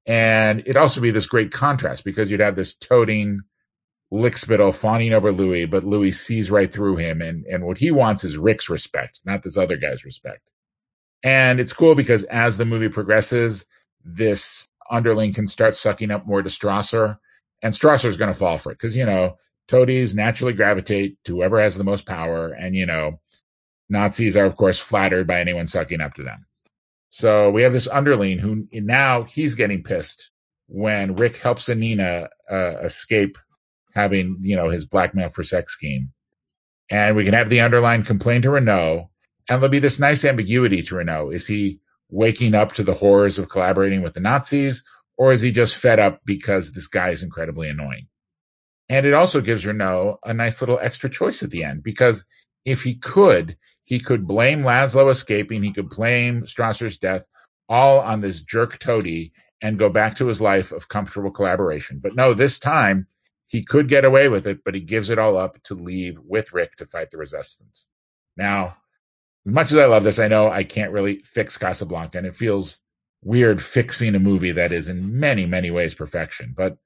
[0.05, 3.41] And it'd also be this great contrast because you'd have this toting
[4.13, 7.21] lickspittle fawning over Louis, but Louis sees right through him.
[7.21, 10.51] And, and what he wants is Rick's respect, not this other guy's respect.
[11.23, 13.65] And it's cool because as the movie progresses,
[14.03, 17.17] this underling can start sucking up more to Strasser
[17.61, 19.37] and Strasser's going to fall for it because, you know,
[19.67, 22.49] toadies naturally gravitate to whoever has the most power.
[22.49, 23.19] And, you know,
[23.89, 26.45] Nazis are, of course, flattered by anyone sucking up to them.
[27.17, 30.31] So we have this underling who now he's getting pissed
[30.67, 33.37] when Rick helps Anina uh, escape
[33.93, 36.11] having, you know, his blackmail for sex scheme.
[36.89, 39.09] And we can have the underline complain to Renault,
[39.47, 41.29] and there'll be this nice ambiguity to Renault.
[41.29, 44.83] Is he waking up to the horrors of collaborating with the Nazis,
[45.15, 48.07] or is he just fed up because this guy is incredibly annoying?
[48.89, 52.25] And it also gives Renault a nice little extra choice at the end because
[52.65, 53.55] if he could,
[53.85, 57.27] he could blame Laszlo escaping, he could blame Strasser's death
[57.69, 59.31] all on this jerk toady
[59.61, 61.99] and go back to his life of comfortable collaboration.
[62.01, 63.07] But no, this time
[63.47, 66.51] he could get away with it, but he gives it all up to leave with
[66.51, 67.87] Rick to fight the resistance.
[68.35, 68.75] Now,
[69.45, 72.35] as much as I love this, I know I can't really fix Casablanca, and it
[72.35, 72.81] feels
[73.23, 76.53] weird fixing a movie that is in many, many ways perfection.
[76.55, 76.77] But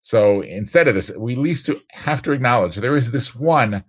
[0.00, 3.84] so instead of this, we at least have to acknowledge there is this one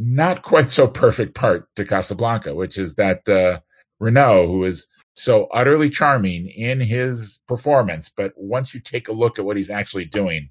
[0.00, 3.58] not quite so perfect part to Casablanca, which is that uh,
[3.98, 9.38] Renault, who is so utterly charming in his performance, but once you take a look
[9.40, 10.48] at what he's actually doing,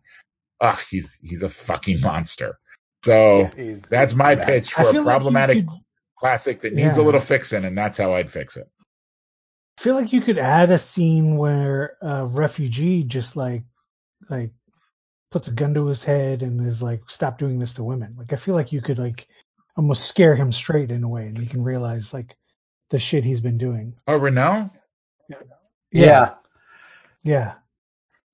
[0.59, 2.55] ah, he's he's a fucking monster.
[3.05, 4.45] So Yeah, that's my yeah.
[4.45, 5.79] pitch for feel a like problematic could-
[6.19, 8.67] classic that needs a little fixing, and that's how I'd fix it.
[9.79, 13.63] I feel like you could add a scene where a refugee just like
[14.29, 14.51] like
[15.31, 18.33] puts a gun to his head and is like, "Stop doing this to women." Like,
[18.33, 19.27] I feel like you could like
[19.75, 22.35] almost scare him straight in a way, and he can realize like
[22.89, 23.93] the shit he's been doing.
[24.07, 24.69] Oh, Renault.
[25.91, 26.33] Yeah.
[27.23, 27.53] yeah.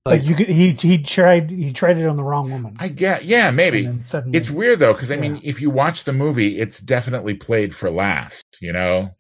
[0.06, 2.76] Like, Like, you could, he he tried he tried it on the wrong woman.
[2.80, 3.24] I get.
[3.26, 3.86] Yeah, maybe.
[3.86, 6.80] And then suddenly, It's weird though, because I mean, if you watch the movie, it's
[6.80, 8.42] definitely played for laughs.
[8.60, 9.16] You know,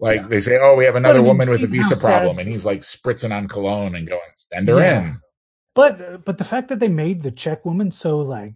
[0.00, 0.26] like Yeah.
[0.28, 2.38] they say, "Oh, we have another I woman with a see how visa sad- problem,"
[2.40, 4.20] and he's like spritzing on cologne and going,
[4.52, 4.98] "Send her Yeah.
[4.98, 5.20] in."
[5.78, 8.54] But but the fact that they made the Czech woman so like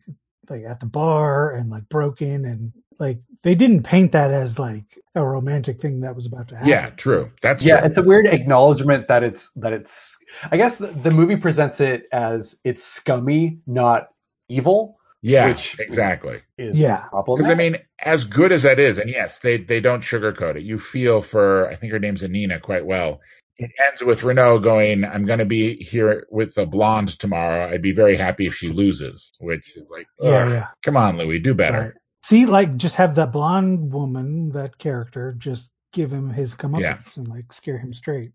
[0.51, 4.99] like at the bar and like broken and like they didn't paint that as like
[5.15, 6.69] a romantic thing that was about to happen.
[6.69, 7.31] Yeah, true.
[7.41, 7.89] That's yeah, true.
[7.89, 10.17] it's a weird acknowledgement that it's that it's.
[10.51, 14.09] I guess the, the movie presents it as it's scummy, not
[14.49, 14.99] evil.
[15.21, 16.41] yeah, which- exactly.
[16.59, 17.05] Is Yeah.
[17.13, 20.65] Because I mean, as good as that is, and yes, they they don't sugarcoat it.
[20.65, 23.21] You feel for I think her name's Anina quite well.
[23.65, 27.69] It ends with Renault going, "I'm going to be here with the blonde tomorrow.
[27.71, 30.67] I'd be very happy if she loses." Which is like, Yeah, yeah.
[30.83, 31.81] come on, Louis, do better.
[31.81, 31.93] Right.
[32.25, 37.27] See, like just have that blonde woman, that character, just give him his comeuppance and
[37.29, 38.31] like scare him straight.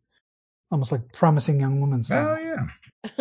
[0.71, 3.11] Almost like promising young woman Oh yeah,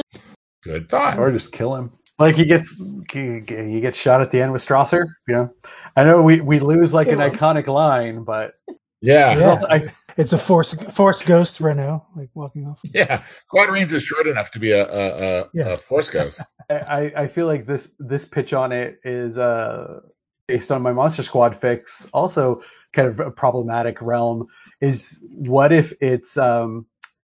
[0.65, 1.19] good thought.
[1.19, 1.93] or just kill him.
[2.19, 2.81] Like he gets
[3.13, 5.07] he, he gets shot at the end with Strasser.
[5.29, 5.51] You know,
[5.97, 7.31] I know we, we lose like an him.
[7.31, 8.55] iconic line, but
[9.01, 9.39] Yeah,
[9.71, 9.89] Yeah.
[10.17, 12.81] Also- I, It's a force force ghost Renault, like walking off.
[12.95, 13.23] yeah.
[13.49, 15.69] Claude Rains is short enough to be a a, a, Yeah.
[15.73, 16.43] a force ghost.
[16.71, 20.01] I I feel like this this pitch on it is uh
[20.49, 22.07] based on my Monster Squad fix.
[22.13, 22.63] Also,
[22.93, 24.47] kind of a problematic realm
[24.81, 26.87] is what if it's um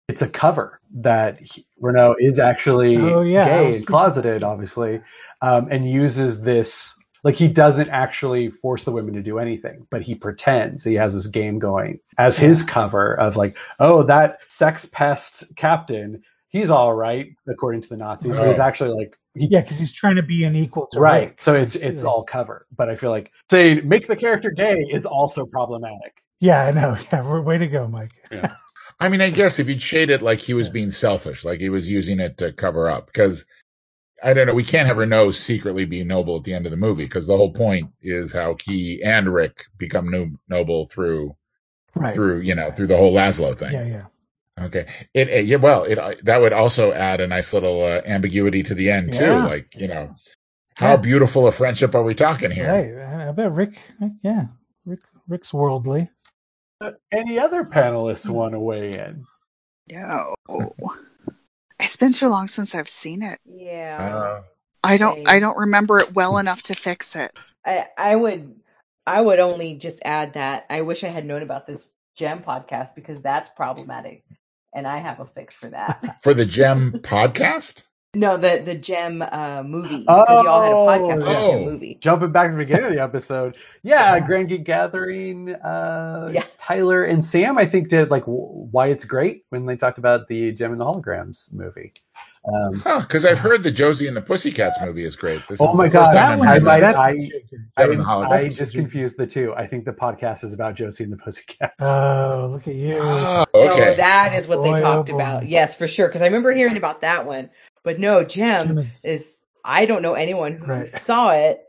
[0.08, 5.00] it's a cover that he, Renault is actually Oh, yeah, gay was and closeted, obviously,
[5.42, 10.02] um, and uses this like he doesn't actually force the women to do anything, but
[10.02, 14.86] he pretends he has this game going as his cover of like, oh, that sex
[14.92, 19.60] pest captain, he's all right according to the Nazis, but he's actually like he Yeah,
[19.62, 21.40] because he's trying to be an equal to right Rick.
[21.40, 22.08] so it's it's Yeah.
[22.08, 26.64] all cover but i feel like saying make the character gay is also problematic Yeah,
[26.64, 26.96] I know.
[27.12, 28.12] Yeah, we're- way to go, Mike.
[28.32, 28.52] Yeah.
[29.00, 31.68] I mean, I guess if you'd shade it like he was being selfish, like he
[31.68, 33.44] was using it to cover up, because
[34.22, 36.76] I don't know, we can't have Renault secretly be noble at the end of the
[36.76, 41.36] movie, because the whole point is how he and Rick become no- noble through
[41.94, 42.14] Right.
[42.14, 43.72] through you know through the whole Laszlo thing.
[43.72, 44.64] Yeah, yeah.
[44.66, 48.02] Okay, it, it- yeah, well, it uh, that would also add a nice little uh,
[48.06, 49.46] ambiguity to the end too, Yeah.
[49.46, 50.14] like you know,
[50.76, 50.96] how Yeah.
[50.96, 52.68] beautiful a friendship are we talking here?
[52.70, 53.24] Right.
[53.24, 53.78] I I bet Rick.
[54.22, 54.46] Yeah,
[54.84, 55.00] Rick.
[55.28, 56.10] Rick's worldly.
[56.80, 59.24] Uh, any other panelists want to weigh in
[59.90, 60.34] No.
[61.80, 63.38] It's been too long since I've seen it.
[63.44, 63.98] Yeah.
[64.00, 64.42] Uh,
[64.82, 65.24] I don't Same.
[65.28, 67.32] I don't remember it well enough to fix it.
[67.64, 68.54] I I would
[69.06, 72.94] I would only just add that I wish I had known about this Jem podcast
[72.94, 74.24] because that's problematic.
[74.74, 76.22] And I have a fix for that.
[76.22, 77.84] for the Jem podcast.
[78.14, 79.98] No, the the Jem uh movie.
[80.00, 81.50] Because y'all had a podcast about Oh.
[81.52, 81.98] Jem movie.
[82.00, 84.26] jumping back to the beginning of the episode yeah, Yeah.
[84.26, 86.44] grand geek gathering uh Yeah.
[86.58, 90.26] tyler and sam i think did like w- why it's great when they talked about
[90.28, 91.92] the Jem and the holograms movie
[92.50, 95.42] um Huh, because I've heard the Josie and the Pussycats movie is great.
[95.48, 96.96] This Oh is my the God, that time I'm one- I- that.
[96.96, 97.14] I- I,
[97.78, 98.30] Jem and the Holograms.
[98.32, 101.74] I just confused the two i think the podcast is about josie and the pussycats
[101.80, 102.98] Oh, look at you.
[103.02, 103.96] Oh, No, okay.
[103.96, 105.16] that is what Boy, they oh talked boy.
[105.16, 105.46] about.
[105.48, 106.08] Yes, for sure.
[106.08, 107.50] Because I remember hearing about that one.
[107.84, 110.88] But no, Jem, Jem is- is I don't know anyone who Right.
[111.06, 111.60] saw it.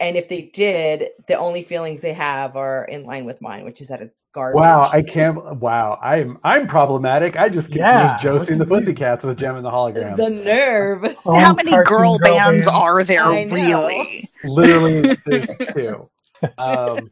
[0.00, 3.80] And if they did, the only feelings they have are in line with mine, which
[3.80, 4.56] is that it's garbage.
[4.58, 5.56] Wow, I can't.
[5.60, 7.36] Wow, I'm I'm problematic.
[7.36, 8.92] I just confused Yeah, Josie and the look at you.
[8.94, 10.16] Pussycats with Jem and the Holograms.
[10.16, 11.16] the nerve.
[11.24, 12.76] Oh, How many cartoon girl bands band.
[12.76, 14.28] are there really?
[14.42, 16.10] Literally, there's two.
[16.58, 17.10] Um,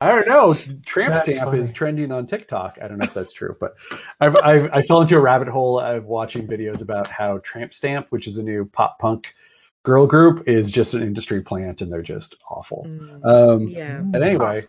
[0.00, 0.54] I don't know.
[0.86, 1.62] Tramp That's Stamp funny.
[1.62, 2.78] is trending on TikTok.
[2.82, 3.74] I don't know if that's true, but
[4.20, 8.06] I've, I've I fell into a rabbit hole of watching videos about how Tramp Stamp,
[8.10, 9.26] which is a new pop punk
[9.84, 12.86] girl group, is just an industry plant, and they're just awful.
[12.88, 13.96] Mm, Um, yeah.
[13.98, 14.66] And anyway,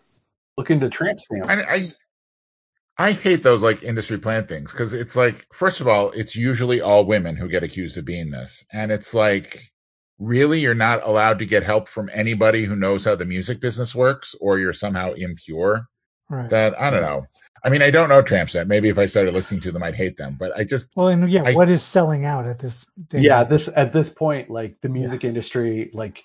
[0.56, 1.48] look into Tramp Stamp.
[1.50, 1.92] I, I
[2.98, 6.80] I hate those like industry plant things because it's like first of all, it's usually
[6.80, 9.71] all women who get accused of being this, and it's like
[10.22, 13.94] really you're not allowed to get help from anybody who knows how the music business
[13.94, 15.86] works, or you're somehow impure.
[16.30, 16.48] Right.
[16.50, 17.26] That I don't know.
[17.64, 18.68] I mean, I don't know Tramp Stamp.
[18.68, 20.36] Maybe if I started listening to them, I'd hate them.
[20.38, 22.86] But I just well, and yeah, I- what is selling out at this?
[23.08, 26.22] Day yeah this at this point like the music industry like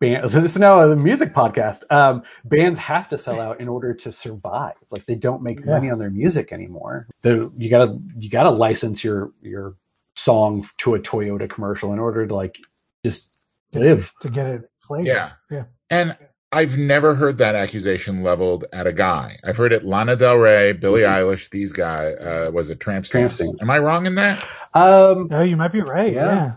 [0.00, 3.94] band this is now a music podcast um bands have to sell out in order
[3.94, 5.74] to survive like they don't make Yeah.
[5.74, 9.76] money on their music anymore they you gotta you gotta license your your
[10.16, 12.56] song to a toyota commercial in order to like
[13.04, 13.28] just
[13.72, 15.06] live to get it played.
[15.06, 15.32] Yeah.
[15.50, 15.64] Yeah.
[15.90, 16.16] And
[16.50, 19.38] I've never heard that accusation leveled at a guy.
[19.44, 23.32] I've heard it Lana Del Rey, Billie Eilish, these guys, uh, was it Tramp Tramp
[23.32, 23.36] Stamps?
[23.50, 23.62] Stamp.
[23.62, 24.42] Am I wrong in that?
[24.74, 26.12] um Oh, you might be right.
[26.12, 26.34] Yeah.
[26.34, 26.52] Yeah.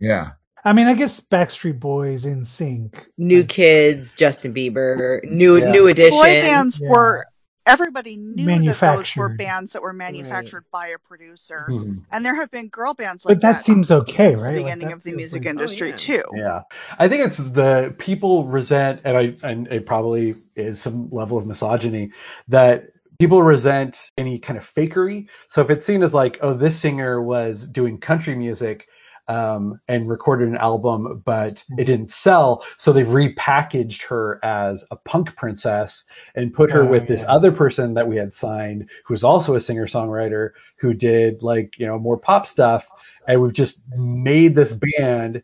[0.00, 0.30] Yeah.
[0.64, 5.70] I mean, I guess Backstreet Boys, NSYNC, New like, Kids, Justin Bieber, New Yeah.
[5.72, 6.18] New Edition.
[6.18, 6.90] Boy bands Yeah.
[6.90, 7.26] were
[7.68, 11.66] everybody knew that those were bands that were manufactured by a producer.
[11.70, 12.04] Mhm.
[12.10, 14.56] And there have been girl bands like but that seems okay, since right?
[14.56, 15.96] the beginning that of the music like- industry yeah.
[15.96, 16.22] too.
[16.34, 16.60] Yeah,
[16.98, 21.46] I think it's the people resent, and I and it probably is some level of
[21.46, 22.10] misogyny
[22.48, 25.26] that people resent any kind of fakery.
[25.48, 28.88] So if it's seen as like, oh, this singer was doing country music
[29.28, 34.96] um, and recorded an album, but it didn't sell, so they've repackaged her as a
[34.96, 39.22] punk princess and put her Oh, with this other person that we had signed, who's
[39.24, 42.86] also a singer songwriter who did like you know more pop stuff,
[43.26, 45.42] and we've just made this band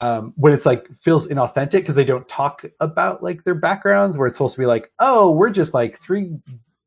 [0.00, 4.26] um, when it's like feels inauthentic because they don't talk about like their backgrounds where
[4.26, 6.36] it's supposed to be like oh we're just like three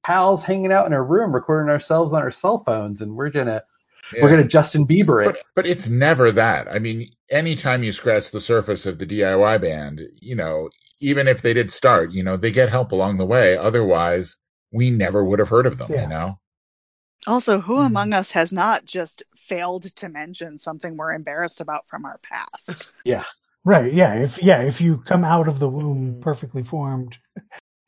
[0.04, 3.64] pals hanging out in a room recording ourselves on our cell phones and we're gonna
[4.22, 6.68] we're gonna justin bieber it But, but it's never that.
[6.72, 10.70] I mean, anytime you scratch the surface of the DIY band, you know,
[11.00, 13.58] even if they did start, you know, they get help along the way.
[13.58, 14.36] Otherwise,
[14.72, 16.04] we never would have heard of them, Yeah.
[16.04, 16.40] you know?
[17.26, 17.88] Also, who Mhm.
[17.88, 22.90] among us has not just failed to mention something we're embarrassed about from our past?
[23.06, 23.26] yeah
[23.66, 23.92] Right.
[23.94, 24.14] Yeah.
[24.16, 26.22] If yeah, if you come out of the womb Mhm.
[26.22, 27.18] perfectly formed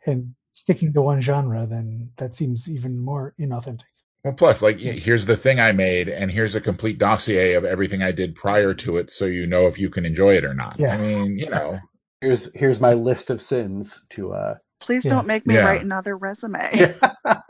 [0.06, 3.84] and sticking to one genre, then that seems even more inauthentic.
[4.24, 8.04] Well, plus, like, here's the thing I made, and here's a complete dossier of everything
[8.04, 10.78] I did prior to it, so you know if you can enjoy it or not.
[10.78, 10.94] Yeah.
[10.94, 11.80] I mean, you know,
[12.22, 15.12] here's here's my list of sins to uh Please Yeah.
[15.12, 15.66] don't make me Yeah.
[15.66, 16.70] write another resume.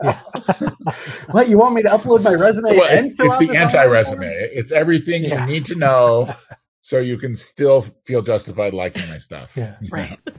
[0.02, 0.20] Yeah.
[1.30, 3.90] what you want me to upload my resume well, it's, fill it's the anti online
[3.90, 4.26] resume.
[4.52, 5.46] It's everything Yeah.
[5.46, 6.34] you need to know,
[6.80, 9.56] so you can still feel justified liking my stuff.
[9.56, 9.76] Yeah.
[9.90, 10.18] Right.
[10.26, 10.32] know?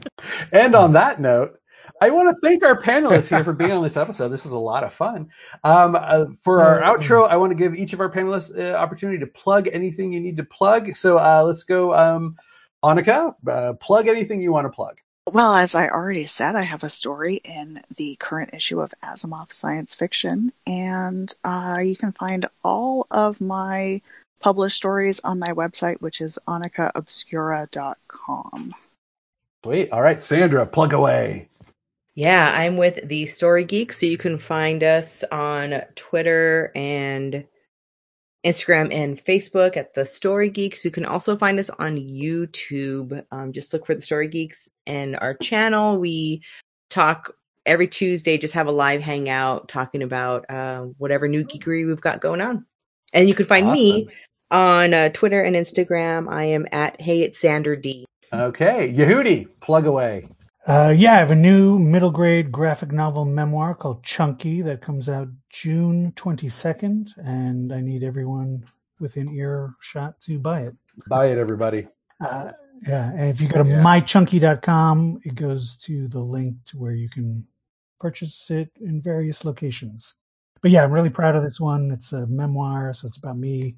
[0.52, 1.58] And on that note,
[2.02, 4.30] I want to thank our panelists here for being on this episode.
[4.30, 5.28] This was a lot of fun.
[5.62, 9.20] Um, uh, for our outro, I want to give each of our panelists uh, opportunity
[9.20, 10.96] to plug anything you need to plug.
[10.96, 12.34] So uh, let's go, um,
[12.82, 13.36] Annika.
[13.48, 14.98] Uh, plug anything you want to plug.
[15.30, 19.52] Well, as I already said, I have a story in the current issue of Asimov
[19.52, 24.02] Science Fiction, and uh, you can find all of my
[24.40, 28.74] published stories on my website, which is anikaobscura.com.
[29.64, 29.92] Sweet.
[29.92, 31.48] All right, Sandra, plug away.
[32.14, 37.46] Yeah, I'm with the Story Geeks, so you can find us on Twitter and
[38.44, 40.84] Instagram and Facebook at the Story Geeks.
[40.84, 43.24] You can also find us on YouTube.
[43.30, 45.98] Um, just look for the Story Geeks and our channel.
[45.98, 46.42] We
[46.90, 47.34] talk
[47.64, 52.20] every Tuesday, just have a live hangout talking about uh, whatever new geekery we've got
[52.20, 52.66] going on.
[53.14, 54.08] And you can find me
[54.50, 56.30] on uh, Twitter and Instagram.
[56.30, 58.04] I am at Hey It's Sander D.
[58.32, 60.28] Okay, Yehudi, plug away.
[60.66, 65.08] Uh, yeah, I have a new middle grade graphic novel memoir called Chunky that comes
[65.08, 68.64] out June 22nd, and I need everyone
[69.00, 70.74] within earshot to buy it.
[71.08, 71.88] Buy it, everybody.
[72.20, 72.52] Uh,
[72.86, 73.82] yeah, and if you go to Yeah.
[73.82, 77.44] mychunky.com, it goes to the link to where you can
[77.98, 80.14] purchase it in various locations.
[80.60, 81.90] But yeah, I'm really proud of this one.
[81.90, 83.76] It's a memoir, so it's about me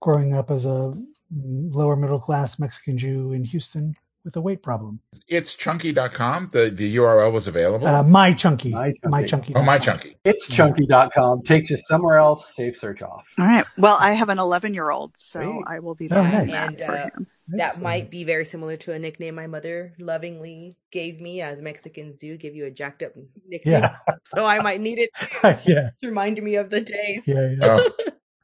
[0.00, 0.96] growing up as a
[1.32, 5.00] lower middle class Mexican Jew in Houston with a weight problem.
[5.28, 6.50] It's chunky.com.
[6.52, 7.86] The, the URL was available.
[7.86, 8.98] Uh, my chunky, My Chunky.
[9.08, 9.52] my chunky.
[9.56, 10.16] oh, my chunky.
[10.24, 11.42] It's chunky.com.
[11.42, 12.54] Takes you somewhere else.
[12.54, 13.24] Safe search off.
[13.38, 13.64] All right.
[13.78, 15.64] Well, I have an 11 year old, so Sweet.
[15.66, 16.50] I will be Oh, buying nice.
[16.52, 17.26] that And, for uh, him.
[17.48, 22.16] That might be very similar to a nickname my mother lovingly gave me, as Mexicans
[22.16, 23.12] do, give you a jacked up
[23.46, 23.72] nickname.
[23.82, 25.10] Yeah, So I might need it
[25.66, 27.24] yeah, to remind me of the days.
[27.26, 27.58] yeah, yeah.
[27.62, 27.90] Oh,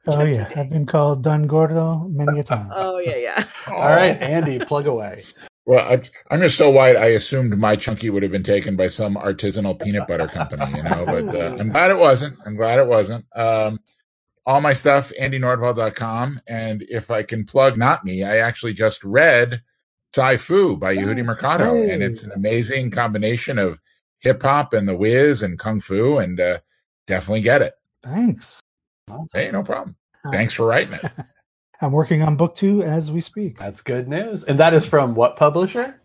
[0.07, 0.49] Oh yeah.
[0.55, 2.69] I've been called Don Gordo many a time.
[2.73, 3.45] Oh yeah, yeah.
[3.67, 5.23] All right, Andy, plug away.
[5.69, 6.01] Well, I,
[6.31, 6.97] I'm just so white.
[6.97, 10.81] I assumed my chunky would have been taken by some artisanal peanut butter company, you
[10.81, 11.05] know.
[11.05, 12.39] But uh, I'm glad it wasn't.
[12.43, 13.23] I'm glad it wasn't.
[13.35, 13.79] Um,
[14.47, 16.41] all my stuff, AndyNordwall.com.
[16.47, 19.61] And if I can plug not me, I actually just read
[20.15, 23.79] Sci Fu by Yehudi Mercado, and it's an amazing combination of
[24.21, 26.57] hip hop and the whiz and kung fu, and uh,
[27.05, 27.75] definitely get it.
[28.01, 28.59] Thanks.
[29.07, 29.27] Awesome.
[29.33, 29.95] Hey, no problem.
[30.31, 31.11] Thanks for writing it.
[31.81, 33.57] I'm working on book two as we speak.
[33.57, 34.43] That's good news.
[34.43, 35.99] And that is from what publisher?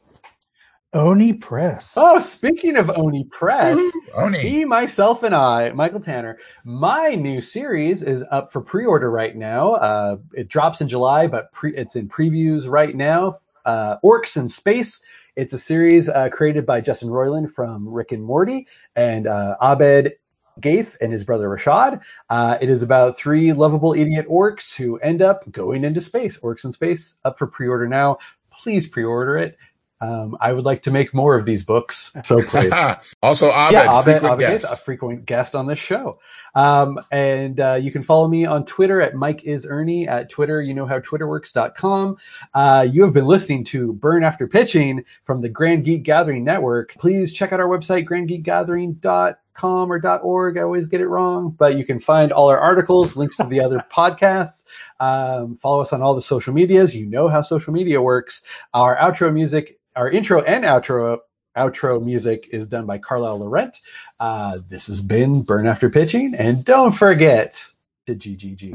[0.93, 1.95] Oni Press.
[1.97, 3.81] Oh, speaking of Oni Press,
[4.15, 4.43] Oni.
[4.45, 9.73] me, myself, and I, Michael Tanner, my new series is up for pre-order right now.
[9.73, 13.41] Uh, it drops in July, but pre- it's in previews right now.
[13.65, 15.01] Uh, Orcs in Space.
[15.35, 20.13] It's a series uh, created by Justin Roiland from Rick and Morty and uh, Abed
[20.61, 22.01] Gheith and his brother Rashad.
[22.31, 26.39] Uh, it is about three lovable idiot orcs who end up going into space.
[26.39, 28.19] Orcs in Space up for pre-order now.
[28.51, 29.57] Please pre-order it.
[30.01, 32.13] Um, I would like to make more of these books.
[32.25, 32.73] So please.
[33.23, 34.67] also, Abed, yeah, Abed, frequent Abed guest.
[34.73, 36.19] a frequent guest on this show.
[36.55, 40.61] Um, and uh, you can follow me on Twitter at Mike is Ernie at Twitter.
[40.61, 42.17] You know how TwitterWorks.com.
[42.53, 46.95] Uh, you have been listening to Burn After Pitching from the Grand Geek Gathering Network.
[46.99, 50.59] Please check out our website, grandgeekgathering.com .com or .org.
[50.59, 53.61] I always get it wrong, but you can find all our articles, links to the
[53.61, 54.65] other podcasts.
[55.01, 56.95] Um, follow us on all the social medias.
[56.95, 58.43] You know how social media works.
[58.73, 61.19] Our outro music, our intro and outro
[61.57, 63.81] outro music is done by Carlisle Laurent.
[64.19, 67.63] Uh, this has been Burn After Pitching, and don't forget
[68.07, 68.73] to GGG.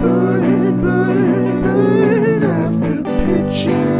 [0.00, 3.93] Burn, burn, burn after pitching.